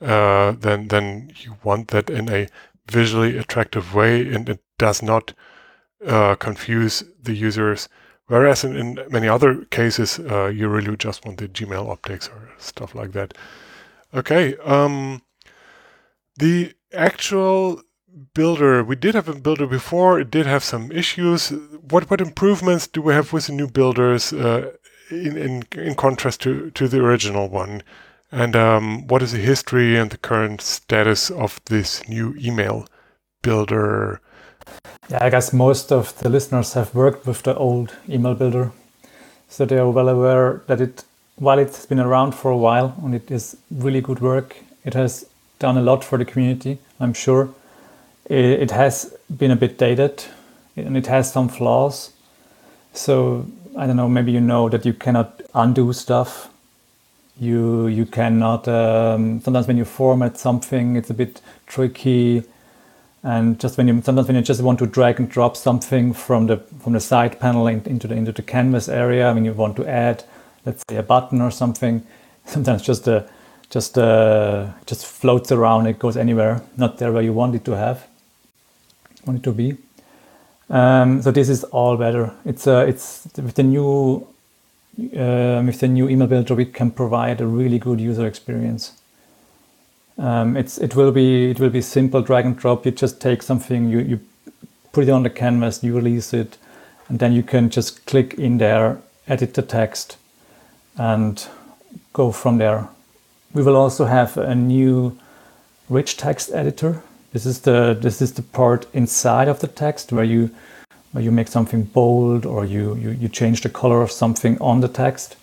[0.00, 2.48] Uh, then then you want that in a
[2.86, 5.34] visually attractive way and it does not
[6.06, 7.88] uh, confuse the users.
[8.26, 12.50] Whereas in, in many other cases, uh, you really just want the Gmail optics or
[12.58, 13.34] stuff like that.
[14.14, 15.22] Okay, um,
[16.36, 17.82] the actual
[18.34, 21.50] builder, we did have a builder before, it did have some issues.
[21.90, 24.72] What what improvements do we have with the new builders uh,
[25.10, 27.82] in, in, in contrast to, to the original one?
[28.32, 32.86] And um, what is the history and the current status of this new email
[33.42, 34.22] builder?
[35.10, 38.72] Yeah, I guess most of the listeners have worked with the old email builder,
[39.48, 41.04] so they are well aware that it,
[41.36, 45.26] while it's been around for a while and it is really good work, it has
[45.58, 46.78] done a lot for the community.
[46.98, 47.50] I'm sure
[48.24, 50.24] it, it has been a bit dated
[50.74, 52.12] and it has some flaws.
[52.94, 54.08] So I don't know.
[54.08, 56.48] Maybe you know that you cannot undo stuff
[57.40, 62.44] you you cannot um, sometimes when you format something it's a bit tricky
[63.24, 66.46] and just when you sometimes when you just want to drag and drop something from
[66.46, 69.86] the from the side panel into the into the canvas area when you want to
[69.86, 70.24] add
[70.66, 72.04] let's say a button or something
[72.46, 73.28] sometimes just a
[73.70, 77.72] just uh, just floats around it goes anywhere not there where you want it to
[77.72, 78.06] have
[79.26, 79.78] want it to be
[80.70, 82.32] Um, so this is all better.
[82.46, 84.26] It's uh, it's with the new
[84.98, 88.92] uh, with the new email builder we can provide a really good user experience.
[90.18, 92.84] Um, it's it will be it will be simple drag and drop.
[92.84, 94.20] You just take something, you you
[94.92, 96.58] put it on the canvas, you release it,
[97.08, 100.18] and then you can just click in there, edit the text,
[100.96, 101.46] and
[102.12, 102.88] go from there.
[103.54, 105.18] We will also have a new
[105.88, 107.02] rich text editor
[107.32, 110.50] this is the this is the part inside of the text where you
[111.12, 114.80] where you make something bold or you you, you change the color of something on
[114.80, 115.36] the text.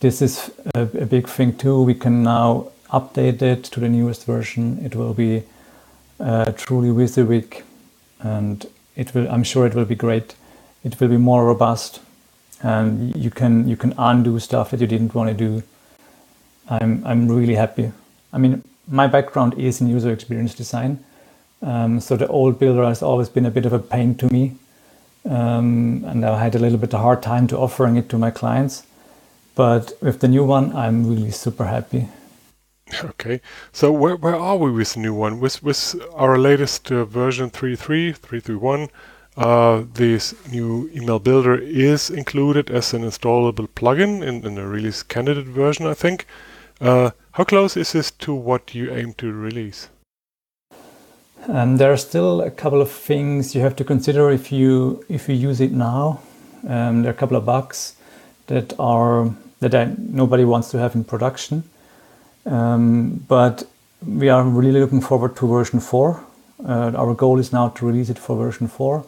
[0.00, 1.82] This is a, a big thing too.
[1.82, 4.84] We can now update it to the newest version.
[4.84, 5.44] It will be
[6.20, 7.62] uh, truly WYSIWYG
[8.20, 8.66] and
[8.96, 10.34] it will I'm sure it will be great.
[10.84, 12.00] It will be more robust
[12.62, 15.62] and you can you can undo stuff that you didn't want to do.
[16.68, 17.92] I'm I'm really happy.
[18.32, 21.04] I mean my background is in user experience design.
[21.62, 24.56] Um, so the old builder has always been a bit of a pain to me.
[25.24, 28.18] Um, and I had a little bit of a hard time to offering it to
[28.18, 28.84] my clients.
[29.54, 32.08] But with the new one, I'm really super happy.
[33.04, 33.40] Okay,
[33.72, 35.40] so where, where are we with the new one?
[35.40, 38.88] With with our latest uh, version 3.3, 3.3.1,
[39.36, 45.02] uh, this new email builder is included as an installable plugin in, in a release
[45.02, 46.26] candidate version, I think.
[46.80, 49.88] Uh, how close is this to what you aim to release?
[51.48, 55.28] Um, there are still a couple of things you have to consider if you if
[55.28, 56.20] you use it now.
[56.68, 57.96] Um, there are a couple of bugs
[58.46, 61.64] that are that I, nobody wants to have in production,
[62.46, 63.64] um, but
[64.06, 66.24] we are really looking forward to version four.
[66.64, 69.04] Uh, our goal is now to release it for version four.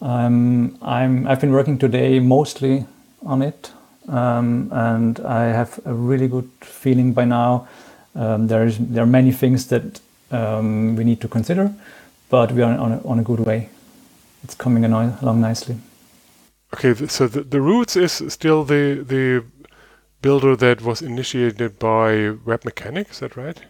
[0.00, 2.86] Um, I'm I've been working today mostly
[3.24, 3.72] on it.
[4.08, 7.68] Um, and I have a really good feeling by now.
[8.14, 11.72] Um, there is there are many things that um, we need to consider,
[12.28, 13.68] but we are on a, on a good way.
[14.44, 15.76] It's coming along nicely.
[16.74, 19.44] Okay, so the, the roots is still the the
[20.22, 23.60] builder that was initiated by Webmecanik, is that right?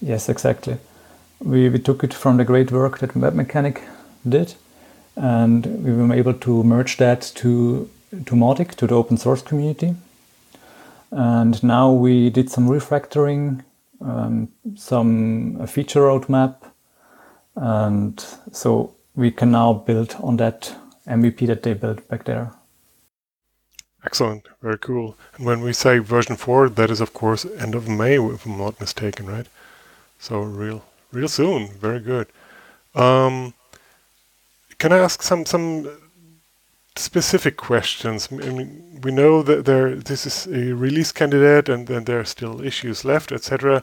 [0.00, 0.78] Yes, exactly.
[1.40, 3.82] We, we took it from the great work that Webmecanik
[4.28, 4.54] did,
[5.14, 7.88] and we were able to merge that to
[8.24, 9.94] to Mautic, to the open source community.
[11.10, 13.62] And now we did some refactoring,
[14.00, 16.56] um, some feature roadmap,
[17.54, 20.74] and so we can now build on that
[21.06, 22.52] MVP that they built back there.
[24.04, 25.16] Excellent, very cool.
[25.36, 28.58] And when we say version four, that is of course end of May, if I'm
[28.58, 29.46] not mistaken, right?
[30.18, 31.68] So real, real soon.
[31.68, 32.28] Very good.
[32.94, 33.54] Um,
[34.78, 35.88] can I ask some some
[36.98, 38.28] specific questions.
[38.30, 42.24] I mean, we know that there this is a release candidate, and then there are
[42.24, 43.82] still issues left, etc.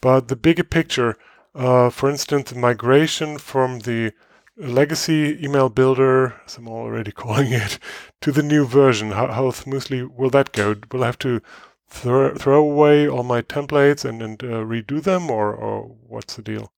[0.00, 1.16] But the bigger picture,
[1.54, 4.12] uh, for instance, migration from the
[4.56, 7.78] legacy email builder, as I'm already calling it,
[8.20, 9.12] to the new version.
[9.12, 10.76] How, how smoothly will that go?
[10.90, 11.40] Will I have to
[11.88, 16.42] throw, throw away all my templates and, and uh, redo them, or, or what's the
[16.42, 16.72] deal?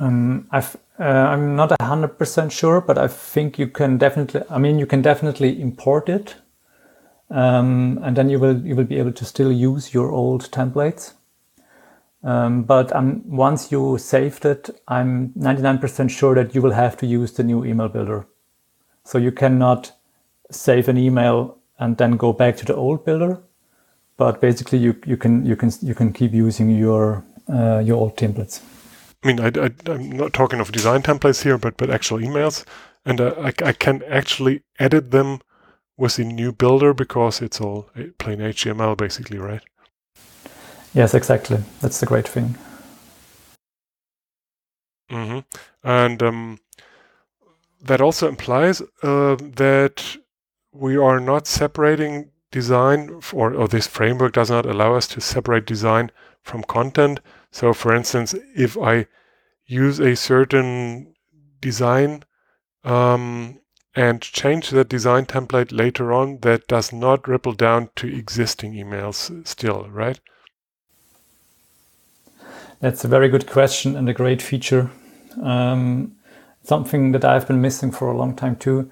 [0.00, 4.42] Um, I've, uh, I'm not hundred percent sure, but I think you can definitely.
[4.50, 6.36] I mean, you can definitely import it,
[7.30, 11.12] um, and then you will you will be able to still use your old templates.
[12.22, 17.06] Um, but um, once you saved it, I'm 99% sure that you will have to
[17.06, 18.26] use the new email builder.
[19.04, 19.92] So you cannot
[20.50, 23.40] save an email and then go back to the old builder.
[24.18, 28.16] But basically, you, you can you can you can keep using your uh, your old
[28.16, 28.60] templates.
[29.22, 32.64] I mean, I, am not talking of design templates here, but but actual emails,
[33.04, 35.40] and uh, I, I can actually edit them
[35.98, 39.62] with the new builder because it's all plain HTML, basically, right?
[40.94, 41.58] Yes, exactly.
[41.80, 42.56] That's the great thing.
[45.10, 45.40] Mm-hmm.
[45.84, 46.58] And um,
[47.82, 50.16] that also implies uh, that
[50.72, 55.66] we are not separating design, or, or this framework does not allow us to separate
[55.66, 56.10] design
[56.42, 57.20] from content.
[57.50, 59.06] So for instance, if I
[59.66, 61.14] use a certain
[61.60, 62.24] design
[62.84, 63.60] um,
[63.94, 69.46] and change that design template later on, that does not ripple down to existing emails
[69.46, 70.18] still, right?
[72.80, 74.90] That's a very good question and a great feature.
[75.42, 76.16] Um,
[76.62, 78.90] something that I've been missing for a long time too.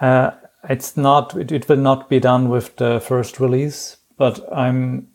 [0.00, 0.30] Uh,
[0.68, 5.08] it's not, it, it will not be done with the first release, but I'm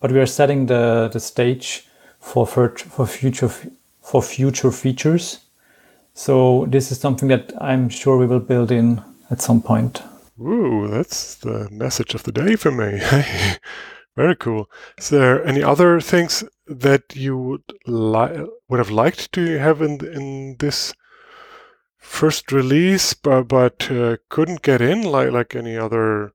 [0.00, 1.86] but we are setting the, the stage
[2.18, 3.50] for, for future
[4.00, 5.40] for future features.
[6.14, 10.02] So this is something that I'm sure we will build in at some point.
[10.40, 13.00] Ooh, that's the message of the day for me.
[14.16, 14.68] Very cool.
[14.98, 20.04] Is there any other things that you would li- would have liked to have in
[20.04, 20.94] in this
[22.10, 26.32] first release, but but uh, couldn't get in, like like any other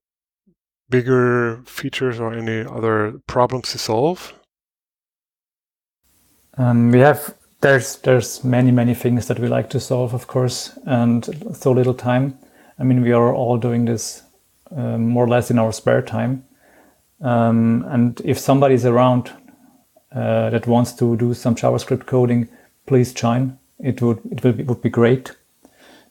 [0.90, 4.34] bigger features or any other problems to solve?
[6.58, 10.80] Um, we have there's there's many many things that we like to solve, of course,
[10.86, 12.38] and so little time.
[12.80, 14.24] I mean, we are all doing this
[14.76, 16.46] um, more or less in our spare time.
[17.22, 19.32] Um, and if somebody is around
[20.12, 22.50] uh, that wants to do some JavaScript coding,
[22.86, 23.58] please join.
[23.80, 25.36] It would it will be, would be great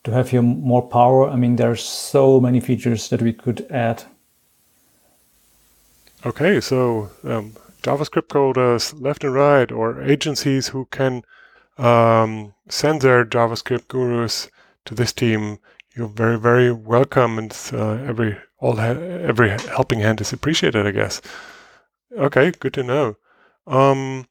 [0.05, 1.29] to have here more power.
[1.29, 4.05] I mean, there's so many features that we could add.
[6.25, 11.23] Okay, so um, JavaScript coders left and right, or agencies who can
[11.77, 14.49] um, send their JavaScript gurus
[14.85, 15.59] to this team.
[15.95, 21.21] You're very, very welcome, and uh, every all every helping hand is appreciated, I guess.
[22.17, 23.17] Okay, good to know.
[23.67, 24.27] Um,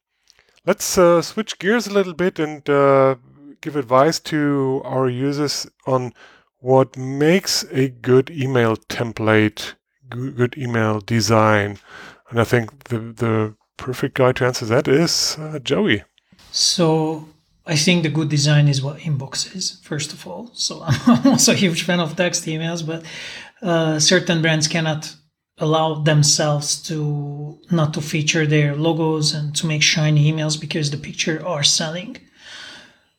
[0.65, 3.15] let's uh, switch gears a little bit and uh,
[3.63, 6.13] give advice to our users on
[6.59, 9.73] what makes a good email template,
[10.09, 11.79] good email design.
[12.29, 16.03] And I think the, the perfect guy to answer that is uh, Joey.
[16.51, 17.27] So
[17.65, 20.51] I think the good design is what inbox is, first of all.
[20.53, 23.03] So I'm also a huge fan of text emails, but
[23.61, 25.15] uh, certain brands cannot
[25.57, 30.97] allow themselves to not to feature their logos and to make shiny emails because the
[30.97, 32.17] picture are selling.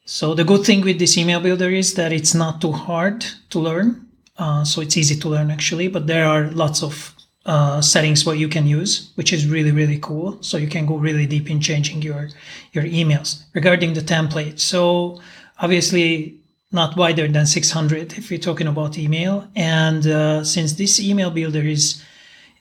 [0.05, 3.59] So the good thing with this email builder is that it's not too hard to
[3.59, 4.07] learn.
[4.37, 7.15] Uh, so it's easy to learn actually, but there are lots of
[7.47, 10.43] uh, settings what you can use, which is really really cool.
[10.43, 12.29] So you can go really deep in changing your
[12.73, 14.61] your emails regarding the template.
[14.61, 15.21] So
[15.59, 16.39] obviously
[16.73, 19.49] not wider than 600 if we're talking about email.
[19.55, 22.03] And uh, since this email builder is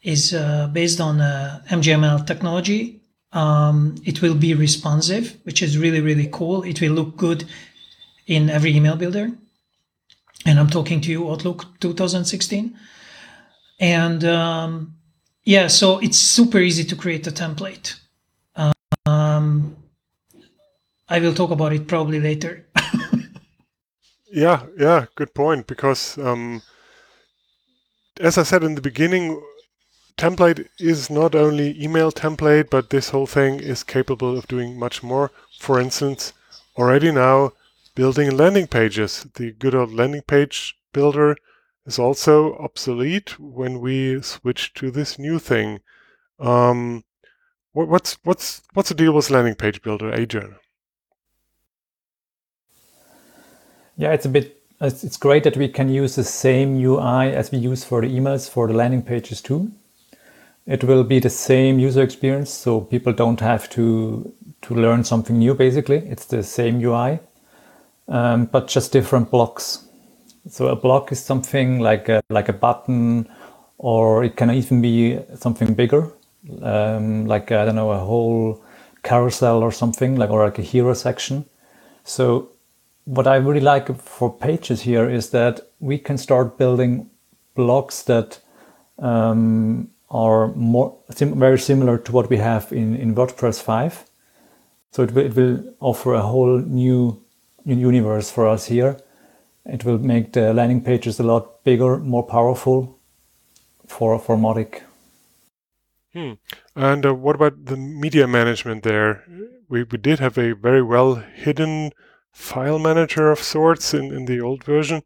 [0.03, 3.01] is uh, based on uh, MJML technology,
[3.33, 6.63] um, it will be responsive, which is really really cool.
[6.63, 7.45] It will look good
[8.27, 9.31] in every email builder.
[10.45, 12.77] And I'm talking to you Outlook 2016.
[13.79, 14.95] And um,
[15.45, 17.95] yeah, so it's super easy to create a template.
[19.05, 19.77] Um,
[21.07, 22.65] I will talk about it probably later.
[24.33, 25.67] Yeah, yeah, good point.
[25.67, 26.63] Because um,
[28.19, 29.39] as I said in the beginning,
[30.17, 35.03] template is not only email template, but this whole thing is capable of doing much
[35.03, 35.31] more.
[35.59, 36.33] For instance,
[36.77, 37.53] already now
[37.95, 39.25] building landing pages.
[39.35, 41.35] The good old landing page builder
[41.85, 45.79] is also obsolete when we switch to this new thing.
[46.39, 47.03] Um,
[47.73, 50.55] what, what's what's what's the deal with landing page builder, Adrian?
[53.97, 54.59] Yeah, it's a bit.
[54.81, 58.49] It's great that we can use the same UI as we use for the emails
[58.49, 59.71] for the landing pages too.
[60.65, 65.37] It will be the same user experience, so people don't have to to learn something
[65.37, 65.53] new.
[65.53, 67.19] Basically, it's the same UI,
[68.07, 69.87] um, but just different blocks.
[70.47, 73.27] So a block is something like a, like a button,
[73.77, 76.11] or it can even be something bigger,
[76.61, 78.63] um, like I don't know a whole
[79.03, 81.45] carousel or something, like or like a hero section.
[82.03, 82.49] So
[83.05, 87.09] what I really like for pages here is that we can start building
[87.55, 88.39] blocks that
[88.99, 94.05] um, are more sim very similar to what we have in, in WordPress 5.
[94.91, 97.19] So it will, it will offer a whole new,
[97.65, 98.97] universe for us here.
[99.65, 102.99] It will make the landing pages a lot bigger, more powerful
[103.87, 104.81] for, for Mautic.
[106.13, 106.33] Hmm.
[106.75, 109.23] And uh, what about the media management there?
[109.67, 111.91] We, we did have a very well hidden
[112.31, 115.01] file manager of sorts in, in the old version.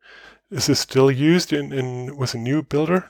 [0.52, 3.08] Is this still used in, in with a new builder?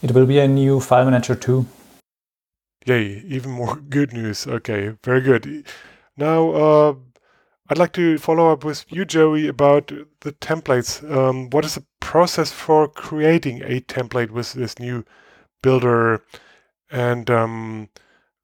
[0.00, 1.66] It will be a new file manager too.
[2.86, 4.46] Yay, even more good news.
[4.46, 5.66] Okay, very good.
[6.16, 6.94] Now, uh,
[7.68, 11.02] I'd like to follow up with you, Joey, about the templates.
[11.10, 15.04] Um, what is the process for creating a template with this new
[15.62, 16.24] builder?
[16.90, 17.88] And um,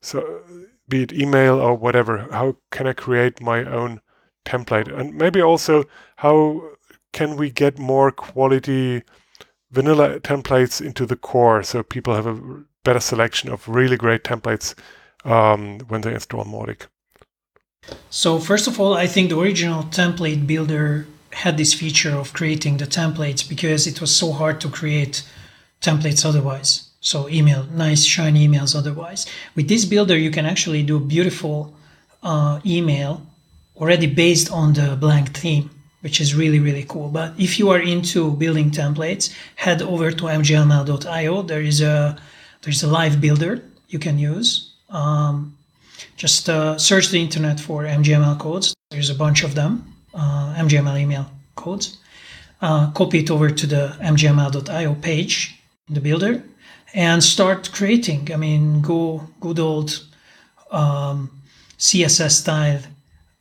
[0.03, 0.43] so
[0.89, 4.01] be it email or whatever, how can I create my own
[4.45, 4.93] template?
[4.93, 5.85] And maybe also,
[6.17, 6.63] how
[7.13, 9.05] can we get more quality
[9.75, 14.75] vanilla templates into the core so people have a better selection of really great templates
[15.25, 16.87] um, when they install Mautic?
[18.09, 22.79] So, first of all, I think the original template builder had this feature of creating
[22.79, 25.25] the templates because it was so hard to create
[25.81, 26.91] templates otherwise.
[27.01, 29.27] So email, nice shiny emails otherwise.
[29.55, 31.75] With this builder, you can actually do beautiful
[32.23, 33.27] uh, email
[33.77, 35.69] already based on the blank theme,
[36.05, 37.09] which is really, really cool.
[37.09, 41.43] But if you are into building templates, head over to mjml.io.
[41.43, 42.19] There is a
[42.61, 44.75] there's a live builder you can use.
[44.91, 45.57] Um,
[46.17, 48.75] just uh, search the internet for MJML codes.
[48.91, 51.27] There's a bunch of them, uh, MJML email
[51.57, 51.97] codes.
[52.61, 56.43] Uh, copy it over to the mjml.io page, the builder,
[56.93, 58.31] and start creating.
[58.31, 60.05] I mean, go good old
[60.71, 61.31] um,
[61.79, 62.81] CSS style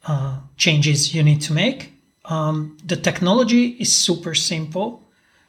[0.07, 1.92] uh, changes you need to make.
[2.25, 5.03] Um, the technology is super simple.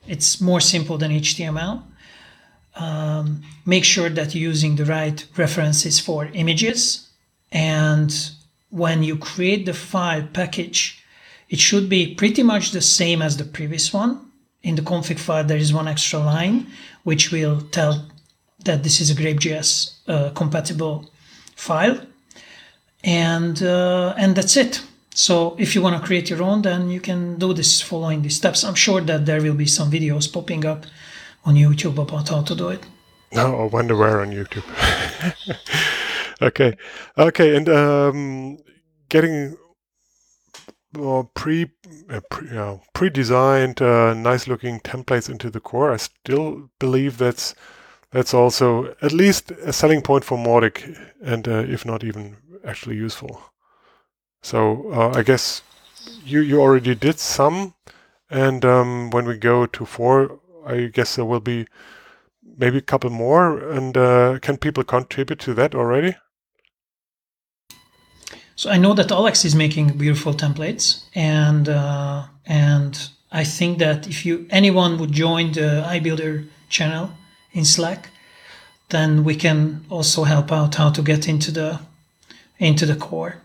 [0.07, 1.83] It's more simple than HTML.
[2.77, 7.09] Um, make sure that you're using the right references for images.
[7.53, 8.13] And
[8.71, 11.05] when you create the file package,
[11.49, 14.21] it should be pretty much the same as the previous one.
[14.63, 16.67] In the config file, there is one extra line
[17.05, 18.07] which will tell
[18.65, 21.11] that this is a GrapesJS uh, compatible
[21.55, 22.01] file.
[23.05, 24.83] And, uh, and that's it.
[25.15, 28.37] So if you want to create your own, then you can do this following these
[28.37, 28.65] steps.
[28.65, 30.87] I'm sure that there will be some videos popping up
[31.45, 32.85] on YouTube about how to do it.
[33.33, 34.65] No, I wonder where on YouTube.
[36.43, 36.77] okay,
[37.17, 38.59] okay, and um,
[39.09, 39.57] getting
[40.93, 41.71] more pre,
[42.11, 45.93] uh, pre you know, pre-designed, uh, nice-looking templates into the core.
[45.93, 47.55] I still believe that's
[48.11, 52.97] that's also at least a selling point for Mautic, and uh, if not even actually
[52.97, 53.41] useful.
[54.45, 55.63] So uh, I guess
[56.23, 57.73] you you already did some,
[58.29, 61.67] and um, when we go to four, I guess there will be
[62.59, 63.59] maybe a couple more.
[63.71, 66.17] And uh, can people contribute to that already?
[68.55, 74.07] So I know that Alex is making beautiful templates, and uh, and I think that
[74.07, 77.11] if you anyone would join the iBuilder channel
[77.53, 78.11] in Slack,
[78.91, 81.81] then we can also help out how to get into the
[82.59, 83.44] into the core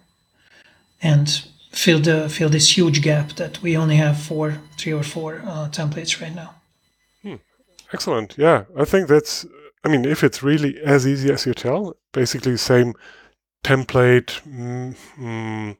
[1.02, 5.42] and fill the fill this huge gap that we only have four, three or four
[5.46, 6.56] uh, templates right now.
[7.22, 7.36] Hmm.
[7.94, 8.38] Excellent.
[8.38, 9.46] Yeah, I think that's.
[9.84, 12.96] I mean, if it's really as easy as you tell, basically same
[13.64, 15.78] template mm, mm,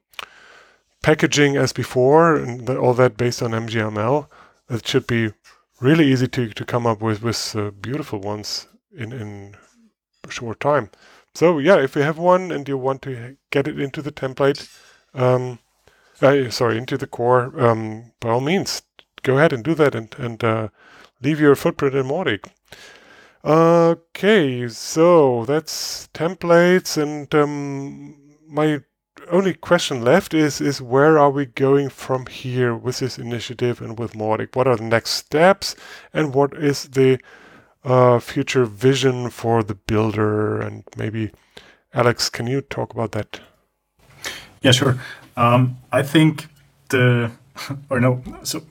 [1.02, 4.26] packaging as before, and the, all that based on MJML,
[4.70, 5.32] it should be
[5.80, 9.56] really easy to, to come up with with uh, beautiful ones in in
[10.26, 10.90] a short time.
[11.34, 14.68] So yeah, if you have one and you want to get it into the template,
[15.14, 15.58] um,
[16.22, 18.82] uh, sorry, into the core, um, by all means,
[19.22, 20.68] go ahead and do that and and uh,
[21.22, 22.46] leave your footprint in Mautic.
[23.44, 28.82] Okay, so that's templates, and um, my
[29.30, 33.98] only question left is is where are we going from here with this initiative and
[33.98, 34.54] with Mautic?
[34.54, 35.74] What are the next steps,
[36.12, 37.18] and what is the
[37.84, 40.60] uh, future vision for the builder?
[40.60, 41.30] And maybe
[41.94, 43.40] Alex, can you talk about that?
[44.62, 44.98] Yeah, sure.
[45.36, 46.46] Um, I think
[46.88, 47.30] the
[47.90, 48.62] or no, so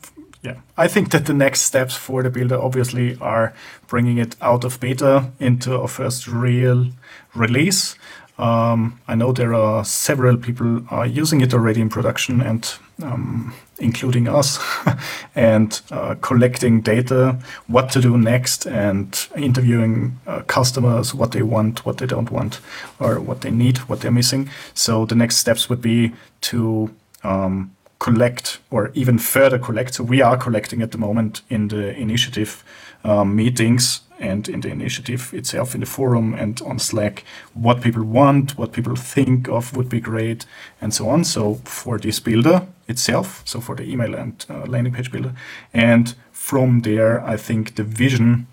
[0.41, 3.53] yeah, I think that the next steps for the builder obviously are
[3.87, 6.91] bringing it out of beta into a first real
[7.35, 7.95] release.
[8.39, 12.73] Um, I know there are several people are using it already in production and
[13.03, 14.59] um, including us
[15.35, 17.37] and uh, collecting data,
[17.67, 22.61] what to do next and interviewing uh, customers, what they want, what they don't want,
[22.99, 24.49] or what they need, what they're missing.
[24.73, 29.95] So the next steps would be to um, collect or even further collect.
[29.95, 32.63] So we are collecting at the moment in the initiative
[33.03, 37.23] um, meetings and in the initiative itself in the forum and on Slack
[37.53, 40.45] what people want, what people think of would be great,
[40.81, 41.23] and so on.
[41.23, 45.33] So for this builder itself, so for the email and uh, landing page builder,
[45.73, 48.47] and from there, I think the vision.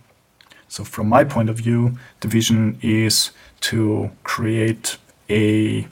[0.68, 3.30] So from my point of view, the vision is
[3.62, 5.88] to create a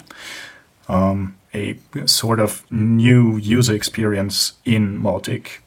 [0.89, 5.61] um, a sort of new user experience in Mautic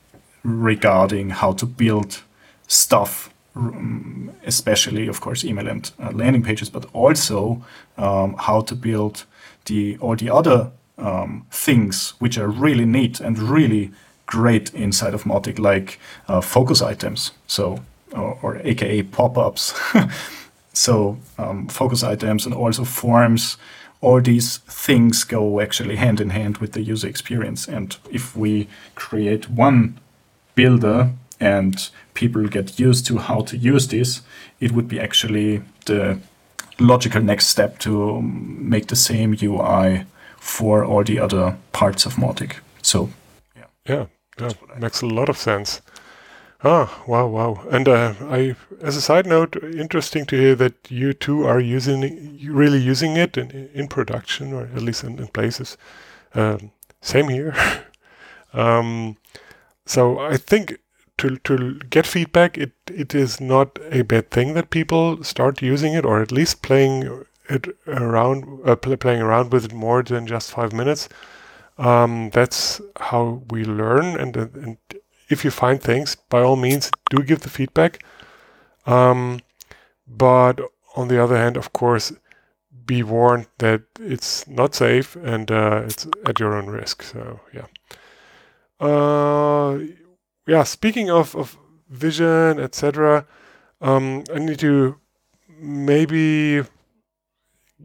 [0.43, 2.21] regarding how to build
[2.67, 7.63] stuff, um, especially, of course, email and uh, landing pages, but also
[7.97, 9.25] um, how to build
[9.65, 13.91] the all the other um, things which are really neat and really
[14.25, 17.79] great inside of Mautic, like uh, focus items, so
[18.13, 19.79] or, or AKA pop-ups.
[20.73, 23.57] so um, focus items and also forms
[24.01, 27.67] all these things go actually hand in hand with the user experience.
[27.67, 29.99] And if we create one
[30.55, 34.21] builder and people get used to how to use this,
[34.59, 36.17] it would be actually the
[36.79, 40.05] logical next step to make the same UI
[40.39, 42.53] for all the other parts of Mautic.
[42.81, 43.09] So,
[43.55, 43.65] yeah.
[43.87, 44.05] Yeah,
[44.39, 45.81] yeah makes a lot of sense.
[46.63, 47.63] Ah, wow, wow.
[47.69, 52.39] And uh, I, as a side note, interesting to hear that you two are using,
[52.51, 55.77] really using it in, in production, or at least in, in places.
[56.33, 57.53] Um, same here.
[58.53, 59.17] um,
[59.85, 60.79] so I think
[61.17, 65.93] to to get feedback, it it is not a bad thing that people start using
[65.93, 70.51] it, or at least playing it around, uh, playing around with it more than just
[70.51, 71.09] five minutes.
[71.77, 74.19] Um, that's how we learn.
[74.19, 74.77] And, and
[75.29, 78.03] if you find things, by all means, do give the feedback.
[78.85, 79.41] Um,
[80.07, 80.59] but
[80.95, 82.13] on the other hand, of course,
[82.85, 87.03] be warned that it's not safe and uh, it's at your own risk.
[87.03, 87.65] So yeah.
[88.79, 89.79] Uh,
[90.47, 90.63] yeah.
[90.63, 91.57] Speaking of, of
[91.89, 93.25] vision, etc.,
[93.81, 94.97] um, I need to
[95.59, 96.63] maybe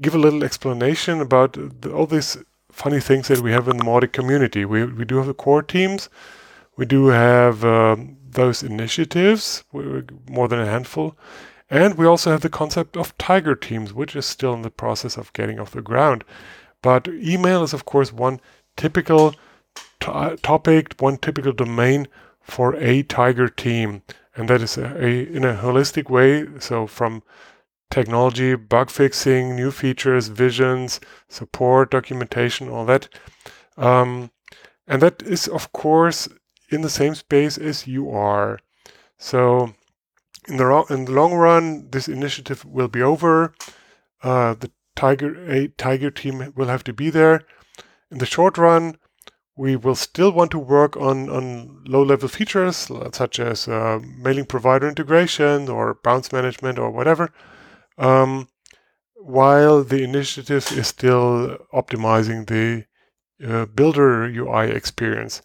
[0.01, 2.39] give a little explanation about the, all these
[2.71, 4.65] funny things that we have in the Mautic community.
[4.65, 6.09] We we do have the core teams.
[6.77, 11.17] We do have um, those initiatives, more than a handful.
[11.69, 15.17] And we also have the concept of tiger teams, which is still in the process
[15.17, 16.25] of getting off the ground.
[16.83, 18.41] But email is, of course, one
[18.77, 19.35] typical
[20.01, 22.09] topic, one typical domain
[22.43, 24.03] for a tiger team.
[24.35, 26.47] And that is a, a, in a holistic way.
[26.59, 27.23] So from
[27.91, 33.09] technology, bug fixing, new features, visions, support, documentation, all that.
[33.77, 34.31] Um,
[34.87, 36.29] and that is, of course,
[36.71, 38.59] in the same space as you are.
[39.19, 39.75] So
[40.49, 43.55] in the, in the long run, this initiative will be over.
[44.23, 47.43] Uh, the Tiger a Tiger team will have to be there.
[48.11, 48.99] In the short run,
[49.57, 54.89] we will still want to work on, on low-level features such as uh, mailing provider
[54.89, 57.31] integration or bounce management or whatever,
[57.99, 58.49] um,
[59.17, 62.85] while the initiative is still optimizing the
[63.47, 65.43] uh, builder UI experience.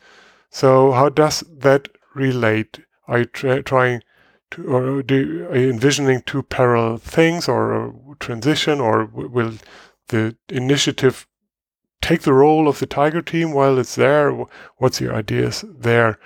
[0.50, 2.80] So how does that relate?
[3.08, 4.02] Are you tra- trying
[4.52, 9.54] to, or do, are you envisioning two parallel things or transition, or will
[10.08, 11.28] the initiative
[12.02, 14.32] take the role of the Tiger team while it's there?
[14.78, 16.20] What's your ideas there?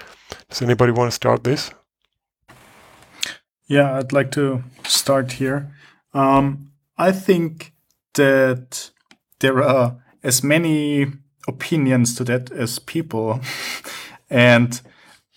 [0.49, 1.72] Does anybody want to start this?
[3.67, 5.74] Yeah, I'd like to start here.
[6.13, 7.74] Um, I think
[8.15, 8.91] that
[9.39, 11.07] there are as many
[11.47, 13.39] opinions to that as people.
[14.30, 14.82] and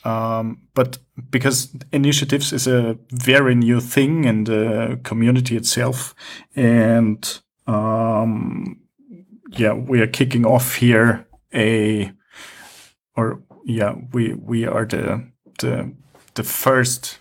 [0.05, 0.99] um, but
[1.30, 6.14] because initiatives is a very new thing in the community itself,
[6.55, 8.80] and um,
[9.57, 12.13] yeah, we are kicking off here a,
[13.17, 15.25] or yeah, we we are the
[15.59, 15.93] the
[16.35, 17.19] the first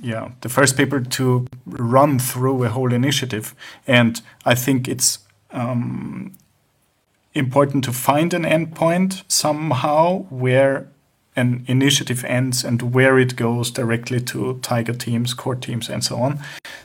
[0.00, 3.54] yeah the first paper to run through a whole initiative.
[3.86, 5.18] And i think it's
[5.50, 6.32] um,
[7.34, 10.88] important to find an endpoint somehow where
[11.36, 16.16] an initiative ends and where it goes directly to tiger teams core teams and so
[16.16, 16.38] on.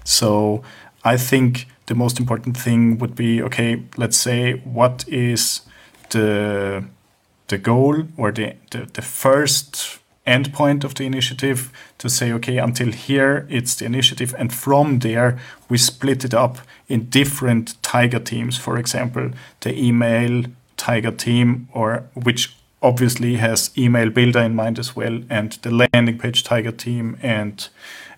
[0.04, 0.64] So
[1.04, 5.62] i think the most important thing would be okay let's say what is
[6.10, 6.84] the
[7.48, 12.92] the goal or the the, the first endpoint of the initiative to say, okay, until
[12.92, 15.38] here it's the initiative, and from there
[15.70, 18.58] we split it up in different Tiger teams.
[18.58, 19.32] For example,
[19.62, 20.46] the email
[20.78, 26.18] Tiger team, or which obviously has email builder in mind as well, and the landing
[26.18, 27.68] page Tiger team, and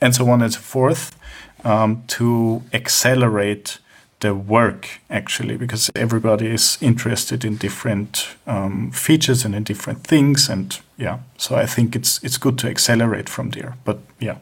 [0.02, 1.18] and so on and so forth,
[1.64, 3.80] um, to accelerate
[4.20, 10.50] the work actually because everybody is interested in different um, features and in different things
[10.50, 13.76] and yeah so i think it's it's good to accelerate from there.
[13.84, 14.38] But yeah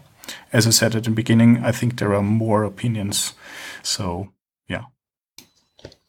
[0.51, 3.34] as i said at the beginning i think there are more opinions
[3.82, 4.30] so
[4.70, 4.84] yeah.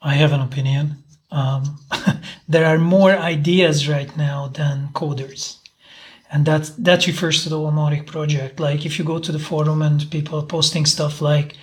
[0.01, 1.03] I have an opinion.
[1.31, 1.79] Um,
[2.49, 5.59] there are more ideas right now than coders
[6.35, 9.81] and that that refers to the Mautic project like if you go to the forum
[9.83, 11.55] and people posting stuff like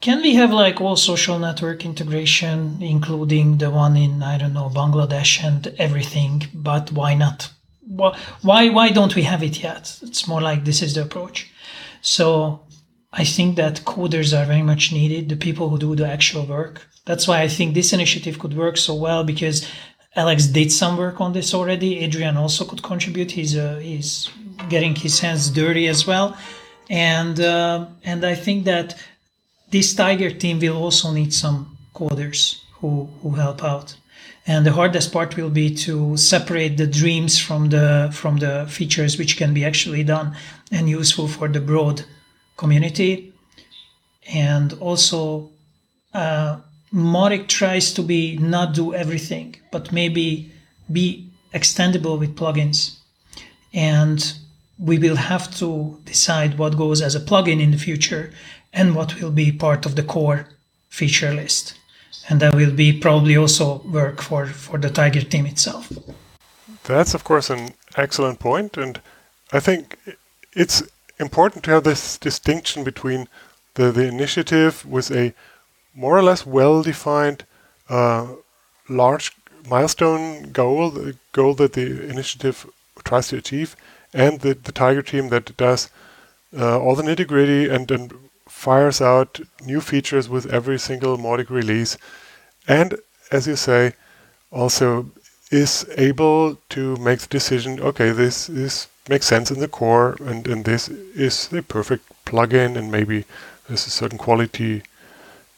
[0.00, 4.70] can we have like all social network integration, including the one in I don't know
[4.70, 6.46] Bangladesh and everything?
[6.54, 7.50] But why not?
[7.80, 9.98] Why why don't we have it yet?
[10.02, 11.50] It's more like this is the approach.
[12.00, 12.60] So
[13.12, 16.86] I think that coders are very much needed, the people who do the actual work.
[17.04, 19.66] That's why I think this initiative could work so well because
[20.18, 22.00] Alex did some work on this already.
[22.00, 23.30] Adrian also could contribute.
[23.30, 24.28] He's uh, he's
[24.68, 26.36] getting his hands dirty as well,
[26.90, 28.96] and uh, and I think that
[29.70, 33.96] this Tiger team will also need some coders who, who help out.
[34.46, 39.18] And the hardest part will be to separate the dreams from the from the features
[39.18, 40.34] which can be actually done
[40.72, 42.04] and useful for the broad
[42.56, 43.32] community.
[44.32, 45.50] And also,
[46.12, 46.56] uh,
[46.92, 50.50] Mautic tries to be not do everything, but maybe
[50.90, 52.96] be extendable with plugins.
[53.72, 54.32] And
[54.78, 58.32] we will have to decide what goes as a plugin in the future
[58.72, 60.46] and what will be part of the core
[60.88, 61.74] feature list.
[62.28, 65.90] And that will be probably also work for, for the Tiger team itself.
[66.84, 68.76] That's, of course, an excellent point.
[68.76, 69.00] And
[69.52, 69.98] I think
[70.52, 70.82] it's
[71.18, 73.28] important to have this distinction between
[73.74, 75.34] the, the initiative with a
[75.98, 77.44] more or less well-defined
[77.88, 78.26] uh,
[78.88, 79.32] large
[79.68, 82.66] milestone goal, the goal that the initiative
[83.04, 83.74] tries to achieve,
[84.14, 85.90] and the, the Tiger team that does
[86.56, 88.14] uh, all the nitty gritty and, and
[88.46, 91.98] fires out new features with every single Mautic release.
[92.68, 92.94] And
[93.32, 93.94] as you say,
[94.52, 95.10] also
[95.50, 100.46] is able to make the decision okay, this, this makes sense in the core, and,
[100.46, 103.24] and this is the perfect plugin, and maybe
[103.66, 104.82] there's a certain quality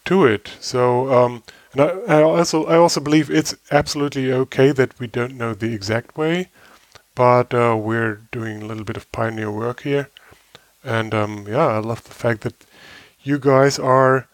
[0.06, 0.50] to it.
[0.60, 1.42] So, um,
[1.72, 5.72] and I, I, also I also believe it's absolutely okay that we don't know the
[5.72, 6.48] exact way,
[7.14, 10.08] but uh, we're doing a little bit of pioneer work here,
[10.82, 12.54] and um, yeah, I love the fact that
[13.22, 14.26] you guys are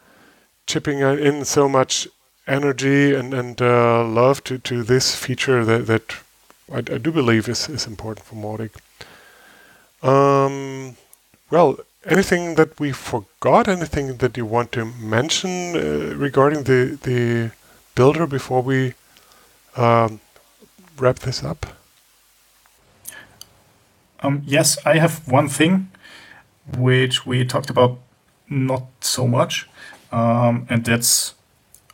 [0.66, 2.08] chipping in so much
[2.46, 6.16] energy and and uh, love to to this feature that that
[6.72, 8.70] I, I do believe is is important for Mautic.
[10.02, 10.96] Um,
[11.50, 13.68] well, anything that we forgot?
[13.68, 17.50] Anything that you want to mention uh, regarding the the
[17.94, 18.94] builder before we
[19.76, 20.20] um,
[20.98, 21.66] wrap this up?
[24.20, 25.88] Um, yes, I have one thing
[26.76, 27.98] which we talked about
[28.48, 29.68] not so much,
[30.10, 31.34] um, and that's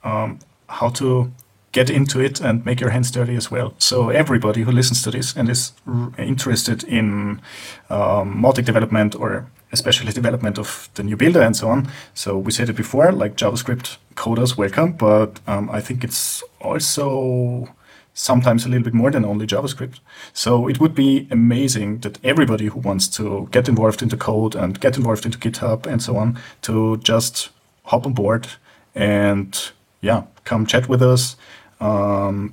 [0.05, 0.39] um,
[0.69, 1.33] how to
[1.73, 3.75] get into it and make your hands dirty as well.
[3.79, 7.41] So everybody who listens to this and is r- interested in
[7.89, 11.91] um, development or especially development of the new builder and so on.
[12.15, 14.93] So we said it before, like JavaScript coders, welcome.
[14.93, 17.75] But um, I think it's also
[18.15, 20.01] sometimes a little bit more than only JavaScript.
[20.33, 24.79] So it would be amazing that everybody who wants to get involved into code and
[24.81, 27.51] get involved into GitHub and so on to just
[27.85, 28.49] hop on board
[28.95, 31.37] and yeah, come chat with us.
[31.81, 32.53] Um,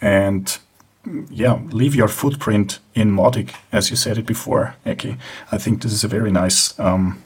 [0.00, 0.58] and
[1.30, 5.16] yeah, leave your footprint in Mautic, as you said it before, Eki.
[5.52, 7.22] I think this is a very nice um,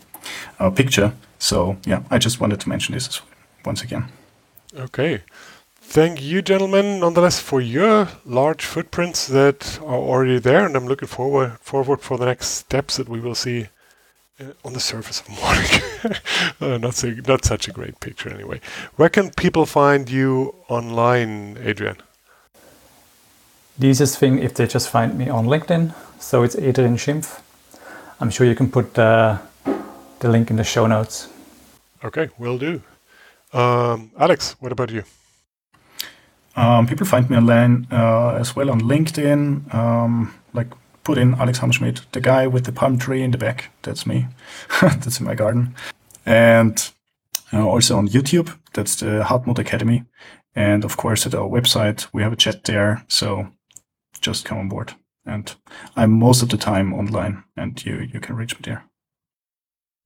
[0.59, 1.15] uh, picture.
[1.39, 3.21] So yeah, I just wanted to mention this
[3.65, 4.05] once again.
[4.75, 5.23] Okay.
[5.81, 11.09] Thank you, gentlemen, nonetheless, for your large footprints that are already there, and I'm looking
[11.09, 13.69] forward forward for the next steps that we will see
[14.41, 16.21] uh, on the surface of Mautic.
[16.63, 18.61] uh, not so, not such a great picture, anyway.
[18.97, 21.97] Where can people find you online, Adrian?
[23.79, 25.95] The easiest thing if they just find me on LinkedIn.
[26.19, 27.41] So it's Adrian Schimpf.
[28.21, 29.39] I'm sure you can put uh,
[30.21, 31.29] the link in the show notes.
[32.05, 32.83] Okay, will do.
[33.53, 35.05] Um, Alex, what about you?
[36.55, 39.75] Um, people find me online uh, as well on LinkedIn.
[39.75, 40.69] Um, like
[41.03, 43.71] put in Alex Hammerschmied, the guy with the palm tree in the back.
[43.83, 44.27] That's me.
[44.81, 45.75] that's in my garden.
[46.27, 46.93] And
[47.53, 48.57] uh, also on YouTube.
[48.75, 50.05] That's the Hard Academy.
[50.55, 53.05] And of course, at our website, we have a chat there.
[53.09, 53.49] So
[54.23, 54.95] just come on board.
[55.27, 55.55] And
[55.95, 58.85] I'm most of the time online, and you you can reach me there.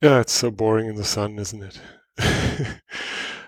[0.03, 1.81] Yeah, it's so boring in the sun, isn't it?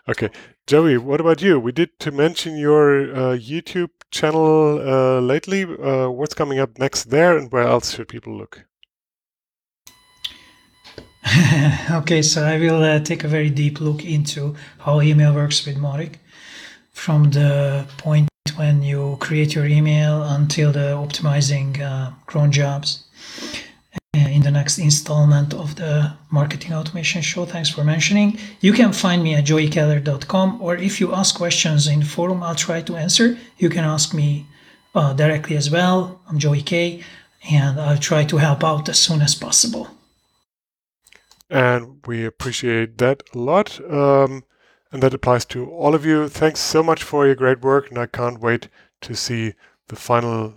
[0.08, 0.30] okay,
[0.66, 1.60] Joey, what about you?
[1.60, 5.64] We did to mention your uh, YouTube channel uh, lately.
[5.64, 8.64] Uh, what's coming up next there, and where else should people look?
[11.90, 15.76] okay, so I will uh, take a very deep look into how email works with
[15.76, 16.14] Mautic
[16.92, 18.27] from the point
[18.58, 23.04] when you create your email until the optimizing uh, cron jobs.
[24.14, 28.38] Uh, in the next installment of the marketing automation show thanks for mentioning.
[28.60, 32.54] You can find me at joeykeller.com or if you ask questions in the forum i'll
[32.54, 33.38] try to answer.
[33.58, 34.46] You can ask me
[34.94, 36.20] uh, directly as well.
[36.28, 37.02] I'm joey k
[37.50, 39.88] and i'll try to help out as soon as possible.
[41.50, 43.80] And we appreciate that a lot.
[43.90, 44.44] Um,
[44.92, 46.28] and that applies to all of you.
[46.28, 48.68] Thanks so much for your great work, and I can't wait
[49.02, 49.54] to see
[49.88, 50.54] the final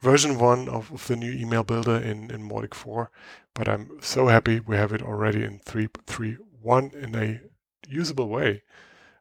[0.00, 3.10] version one of, of the new email builder in, in Mautic 4.
[3.54, 7.40] But I'm so happy we have it already in 3.3.1 in a
[7.88, 8.62] usable way.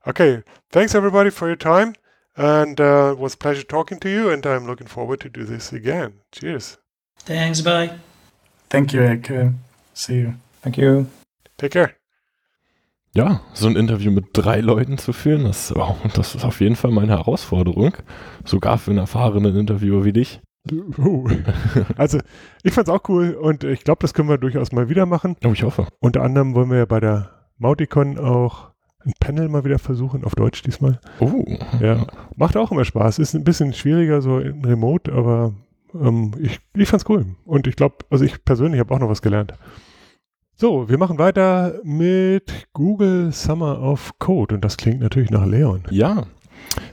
[0.07, 1.93] Okay, thanks everybody for your time,
[2.36, 5.43] and uh, it was a pleasure talking to you, and I'm looking forward to do
[5.43, 6.14] this again.
[6.32, 6.78] Cheers.
[7.20, 7.99] Thanks, bye.
[8.70, 9.53] Thank you, Eki.
[9.93, 10.36] See you.
[10.62, 11.07] Thank you.
[11.57, 12.00] Take care.
[13.14, 15.74] Ja, so ein Interview mit drei Leuten zu führen, das,
[16.14, 17.93] das ist auf jeden Fall meine Herausforderung.
[18.45, 20.41] Sogar für einen erfahrenen Interviewer wie dich.
[21.97, 22.20] Also,
[22.64, 25.36] ich fand's auch cool und ich glaube, das können wir durchaus mal wieder machen.
[25.43, 25.88] Oh, ich hoffe.
[25.99, 28.70] Unter anderem wollen wir ja bei der Mauticon auch
[29.03, 30.99] ein Panel mal wieder versuchen, auf Deutsch diesmal.
[31.20, 31.45] Oh.
[31.82, 32.05] Ja,
[32.36, 33.20] macht auch immer Spaß.
[33.20, 35.53] Ist ein bisschen schwieriger so in Remote, aber
[35.93, 37.26] ähm, ich, ich fand's cool.
[37.45, 39.53] Und ich glaube, also ich persönlich habe auch noch was gelernt.
[40.62, 45.82] So, wir machen weiter mit Google Summer of Code und das klingt natürlich nach Leon.
[45.89, 46.28] Ja,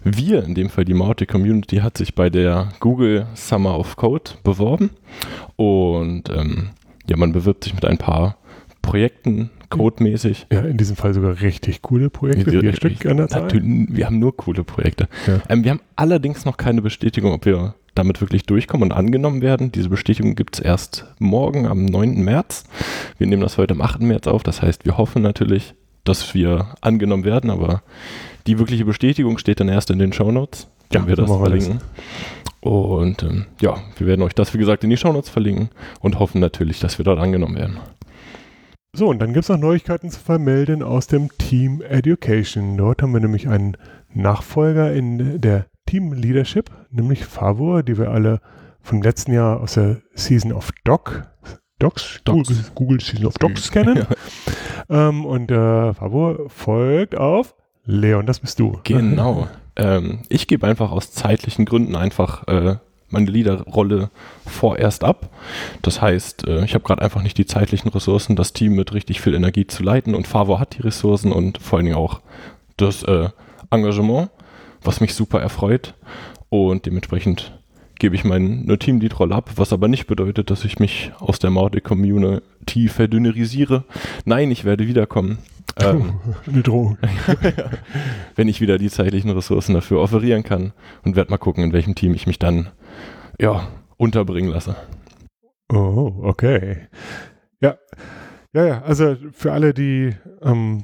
[0.02, 4.30] wir, in dem Fall die Mautic Community, hat sich bei der Google Summer of Code
[4.42, 4.88] beworben
[5.56, 6.70] und ähm,
[7.10, 8.38] ja, man bewirbt sich mit ein paar
[8.80, 10.46] Projekten codemäßig.
[10.50, 13.42] Ja, in diesem Fall sogar richtig coole Projekte, vier Stück an der Zahl.
[13.42, 15.08] Natürlich, wir haben nur coole Projekte.
[15.26, 15.42] Ja.
[15.50, 19.72] Ähm, wir haben allerdings noch keine Bestätigung, ob wir damit wirklich durchkommen und angenommen werden.
[19.72, 22.22] Diese Bestätigung gibt es erst morgen am 9.
[22.22, 22.64] März.
[23.18, 24.00] Wir nehmen das heute am 8.
[24.00, 24.42] März auf.
[24.42, 25.74] Das heißt, wir hoffen natürlich,
[26.04, 27.82] dass wir angenommen werden, aber
[28.46, 31.30] die wirkliche Bestätigung steht dann erst in den Shownotes, Ja, das wir das.
[31.30, 31.80] verlinken.
[32.60, 35.68] Und ähm, ja, wir werden euch das, wie gesagt, in die Shownotes verlinken
[36.00, 37.78] und hoffen natürlich, dass wir dort angenommen werden.
[38.96, 42.76] So, und dann gibt es noch Neuigkeiten zu vermelden aus dem Team Education.
[42.78, 43.76] Dort haben wir nämlich einen
[44.14, 48.42] Nachfolger in der Team Leadership, nämlich Favor, die wir alle
[48.82, 51.26] vom letzten Jahr aus der Season of Doc,
[51.78, 52.48] Docs, Docs.
[52.48, 54.06] Google, Google Season of Docs kennen.
[54.90, 57.54] ähm, und äh, Favor folgt auf
[57.86, 58.78] Leon, das bist du.
[58.84, 59.48] Genau.
[59.76, 62.76] ähm, ich gebe einfach aus zeitlichen Gründen einfach äh,
[63.08, 64.10] meine Leaderrolle
[64.44, 65.30] vorerst ab.
[65.80, 69.22] Das heißt, äh, ich habe gerade einfach nicht die zeitlichen Ressourcen, das Team mit richtig
[69.22, 72.20] viel Energie zu leiten und Favor hat die Ressourcen und vor allen Dingen auch
[72.76, 73.30] das äh,
[73.70, 74.28] Engagement,
[74.82, 75.94] was mich super erfreut
[76.48, 77.58] und dementsprechend
[77.98, 82.88] gebe ich meine Teamlead-Rolle ab, was aber nicht bedeutet, dass ich mich aus der Mautic-Community
[82.88, 83.84] verdünnerisiere.
[84.24, 85.38] Nein, ich werde wiederkommen.
[85.80, 86.14] Ähm,
[86.44, 86.98] Eine Drohung.
[88.34, 90.72] wenn ich wieder die zeitlichen Ressourcen dafür offerieren kann
[91.04, 92.70] und werde mal gucken, in welchem Team ich mich dann
[93.38, 94.74] ja, unterbringen lasse.
[95.72, 96.88] Oh, okay.
[97.60, 97.76] Ja,
[98.52, 98.82] ja, ja.
[98.82, 100.82] Also für alle, die ähm,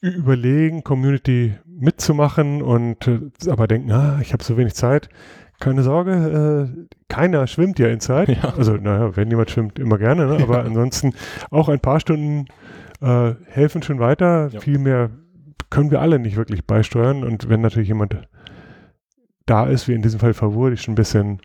[0.00, 5.08] überlegen, Community mitzumachen und äh, aber denken, ah, ich habe so wenig Zeit.
[5.60, 8.28] Keine Sorge, äh, keiner schwimmt ja in Zeit.
[8.28, 8.54] Ja.
[8.56, 10.42] Also, naja, wenn jemand schwimmt, immer gerne, ne?
[10.42, 11.12] aber ansonsten
[11.50, 12.46] auch ein paar Stunden
[13.00, 14.48] äh, helfen schon weiter.
[14.52, 14.60] Ja.
[14.60, 15.10] Viel mehr
[15.70, 17.24] können wir alle nicht wirklich beisteuern.
[17.24, 18.16] Und wenn natürlich jemand
[19.46, 21.40] da ist, wie in diesem Fall Favor, die schon ein bisschen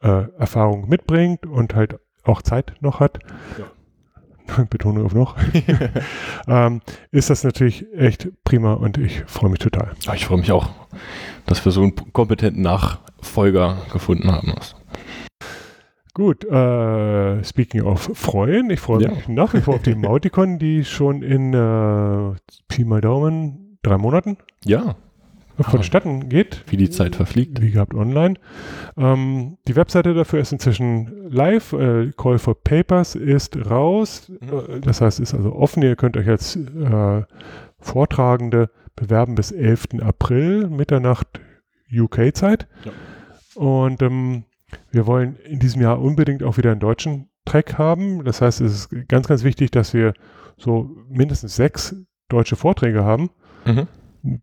[0.00, 3.18] äh, Erfahrung mitbringt und halt auch Zeit noch hat,
[4.70, 5.36] Betonung auf noch,
[6.48, 6.80] ähm,
[7.10, 9.92] ist das natürlich echt prima und ich freue mich total.
[10.02, 10.68] Ja, ich freue mich auch,
[11.46, 14.54] dass wir so einen kompetenten Nachfolger gefunden haben.
[16.14, 19.10] Gut, äh, speaking of freuen, ich freue Ja.
[19.10, 22.34] mich nach wie vor auf die Mauticon, die schon in äh,
[22.66, 24.96] Pi mal Daumen drei Monaten Ja,
[25.64, 26.64] vonstatten geht.
[26.68, 27.60] wie die Zeit verfliegt.
[27.60, 28.34] Wie gehabt online.
[28.96, 31.72] Ähm, die Webseite dafür ist inzwischen live.
[31.72, 34.30] Äh, Call for Papers ist raus.
[34.40, 35.82] Äh, das heißt, ist also offen.
[35.82, 37.22] Ihr könnt euch als äh,
[37.78, 40.00] Vortragende bewerben bis 11.
[40.02, 41.40] April, Mitternacht
[41.92, 42.66] UK-Zeit.
[42.84, 42.92] Ja.
[43.54, 44.44] Und ähm,
[44.90, 48.24] wir wollen in diesem Jahr unbedingt auch wieder einen deutschen Track haben.
[48.24, 50.14] Das heißt, es ist ganz, ganz wichtig, dass wir
[50.56, 51.96] so mindestens sechs
[52.28, 53.30] deutsche Vorträge haben.
[53.64, 53.86] Mhm.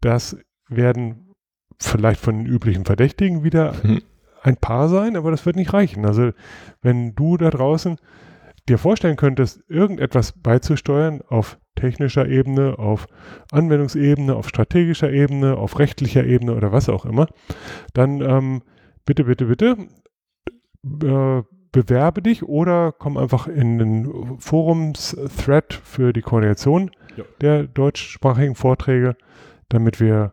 [0.01, 0.38] Das
[0.70, 1.32] werden
[1.80, 4.01] vielleicht von den üblichen Verdächtigen wieder Mhm.
[4.43, 6.05] ein paar sein, aber das wird nicht reichen.
[6.05, 6.32] Also
[6.82, 7.97] wenn du da draußen
[8.70, 13.07] dir vorstellen könntest, irgendetwas beizusteuern auf technischer Ebene, auf
[13.51, 17.28] Anwendungsebene, auf strategischer Ebene, auf rechtlicher Ebene oder was auch immer,
[17.93, 18.61] dann ähm,
[19.05, 19.78] bitte, bitte, bitte
[21.03, 27.26] äh, bewerbe dich oder komm einfach in den Forums-Thread für die Koordination Ja.
[27.41, 29.16] der deutschsprachigen Vorträge,
[29.70, 30.32] damit wir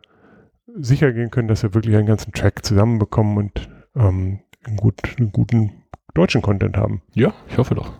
[0.75, 5.31] sicher gehen können, dass wir wirklich einen ganzen Track zusammenbekommen und ähm, einen, gut, einen
[5.31, 7.01] guten deutschen Content haben.
[7.13, 7.93] Ja, ich hoffe doch.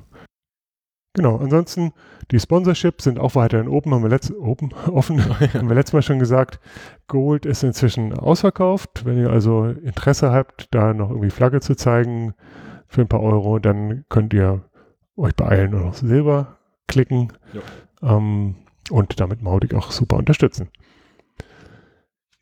[1.16, 1.94] Genau, ansonsten
[2.32, 6.02] die Sponsorships sind auch weiterhin open, haben wir letzt, open, offen, haben wir letztes Mal
[6.02, 6.60] schon gesagt.
[7.08, 9.06] Gold ist inzwischen ausverkauft.
[9.06, 12.34] Wenn ihr also Interesse habt, da noch irgendwie Flagge zu zeigen
[12.88, 14.64] für ein paar Euro, dann könnt ihr
[15.16, 16.58] euch beeilen und auf Silber
[16.88, 17.32] klicken
[18.02, 18.56] ähm,
[18.90, 20.70] und damit Mautic auch super unterstützen.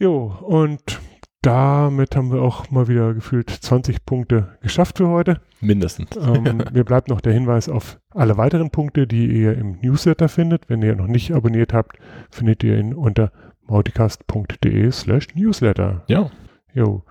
[0.01, 0.99] Jo, und
[1.43, 5.41] damit haben wir auch mal wieder gefühlt 20 Punkte geschafft für heute.
[5.59, 6.15] Mindestens.
[6.17, 10.69] Ähm, mir bleibt noch der Hinweis auf alle weiteren Punkte, die ihr im Newsletter findet.
[10.69, 11.97] Wenn ihr noch nicht abonniert habt,
[12.31, 13.31] findet ihr ihn unter
[13.67, 16.03] mauticast.de slash newsletter.
[16.07, 16.31] Ja,
[16.73, 17.03] Jo.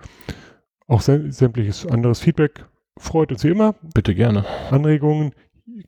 [0.87, 2.65] Auch sä- sämtliches anderes Feedback
[2.97, 3.75] freut uns wie immer.
[3.93, 4.43] bitte gerne.
[4.69, 5.31] Anregungen,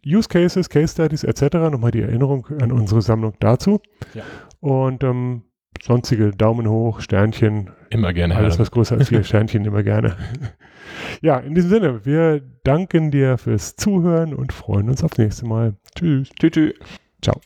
[0.06, 1.56] Use Cases, Case Studies etc.
[1.72, 3.82] Nochmal die Erinnerung an unsere Sammlung dazu.
[4.14, 4.24] Ja.
[4.62, 5.42] Und ähm,
[5.82, 7.72] sonstige Daumen hoch, Sternchen.
[7.90, 8.36] Immer gerne.
[8.36, 10.16] Alles, was größer als vier Sternchen, immer gerne.
[11.22, 15.76] Ja, in diesem Sinne, wir danken dir fürs Zuhören und freuen uns aufs nächste Mal.
[15.96, 16.30] Tschüss.
[16.40, 16.74] Tschüss.
[17.22, 17.40] Ciao.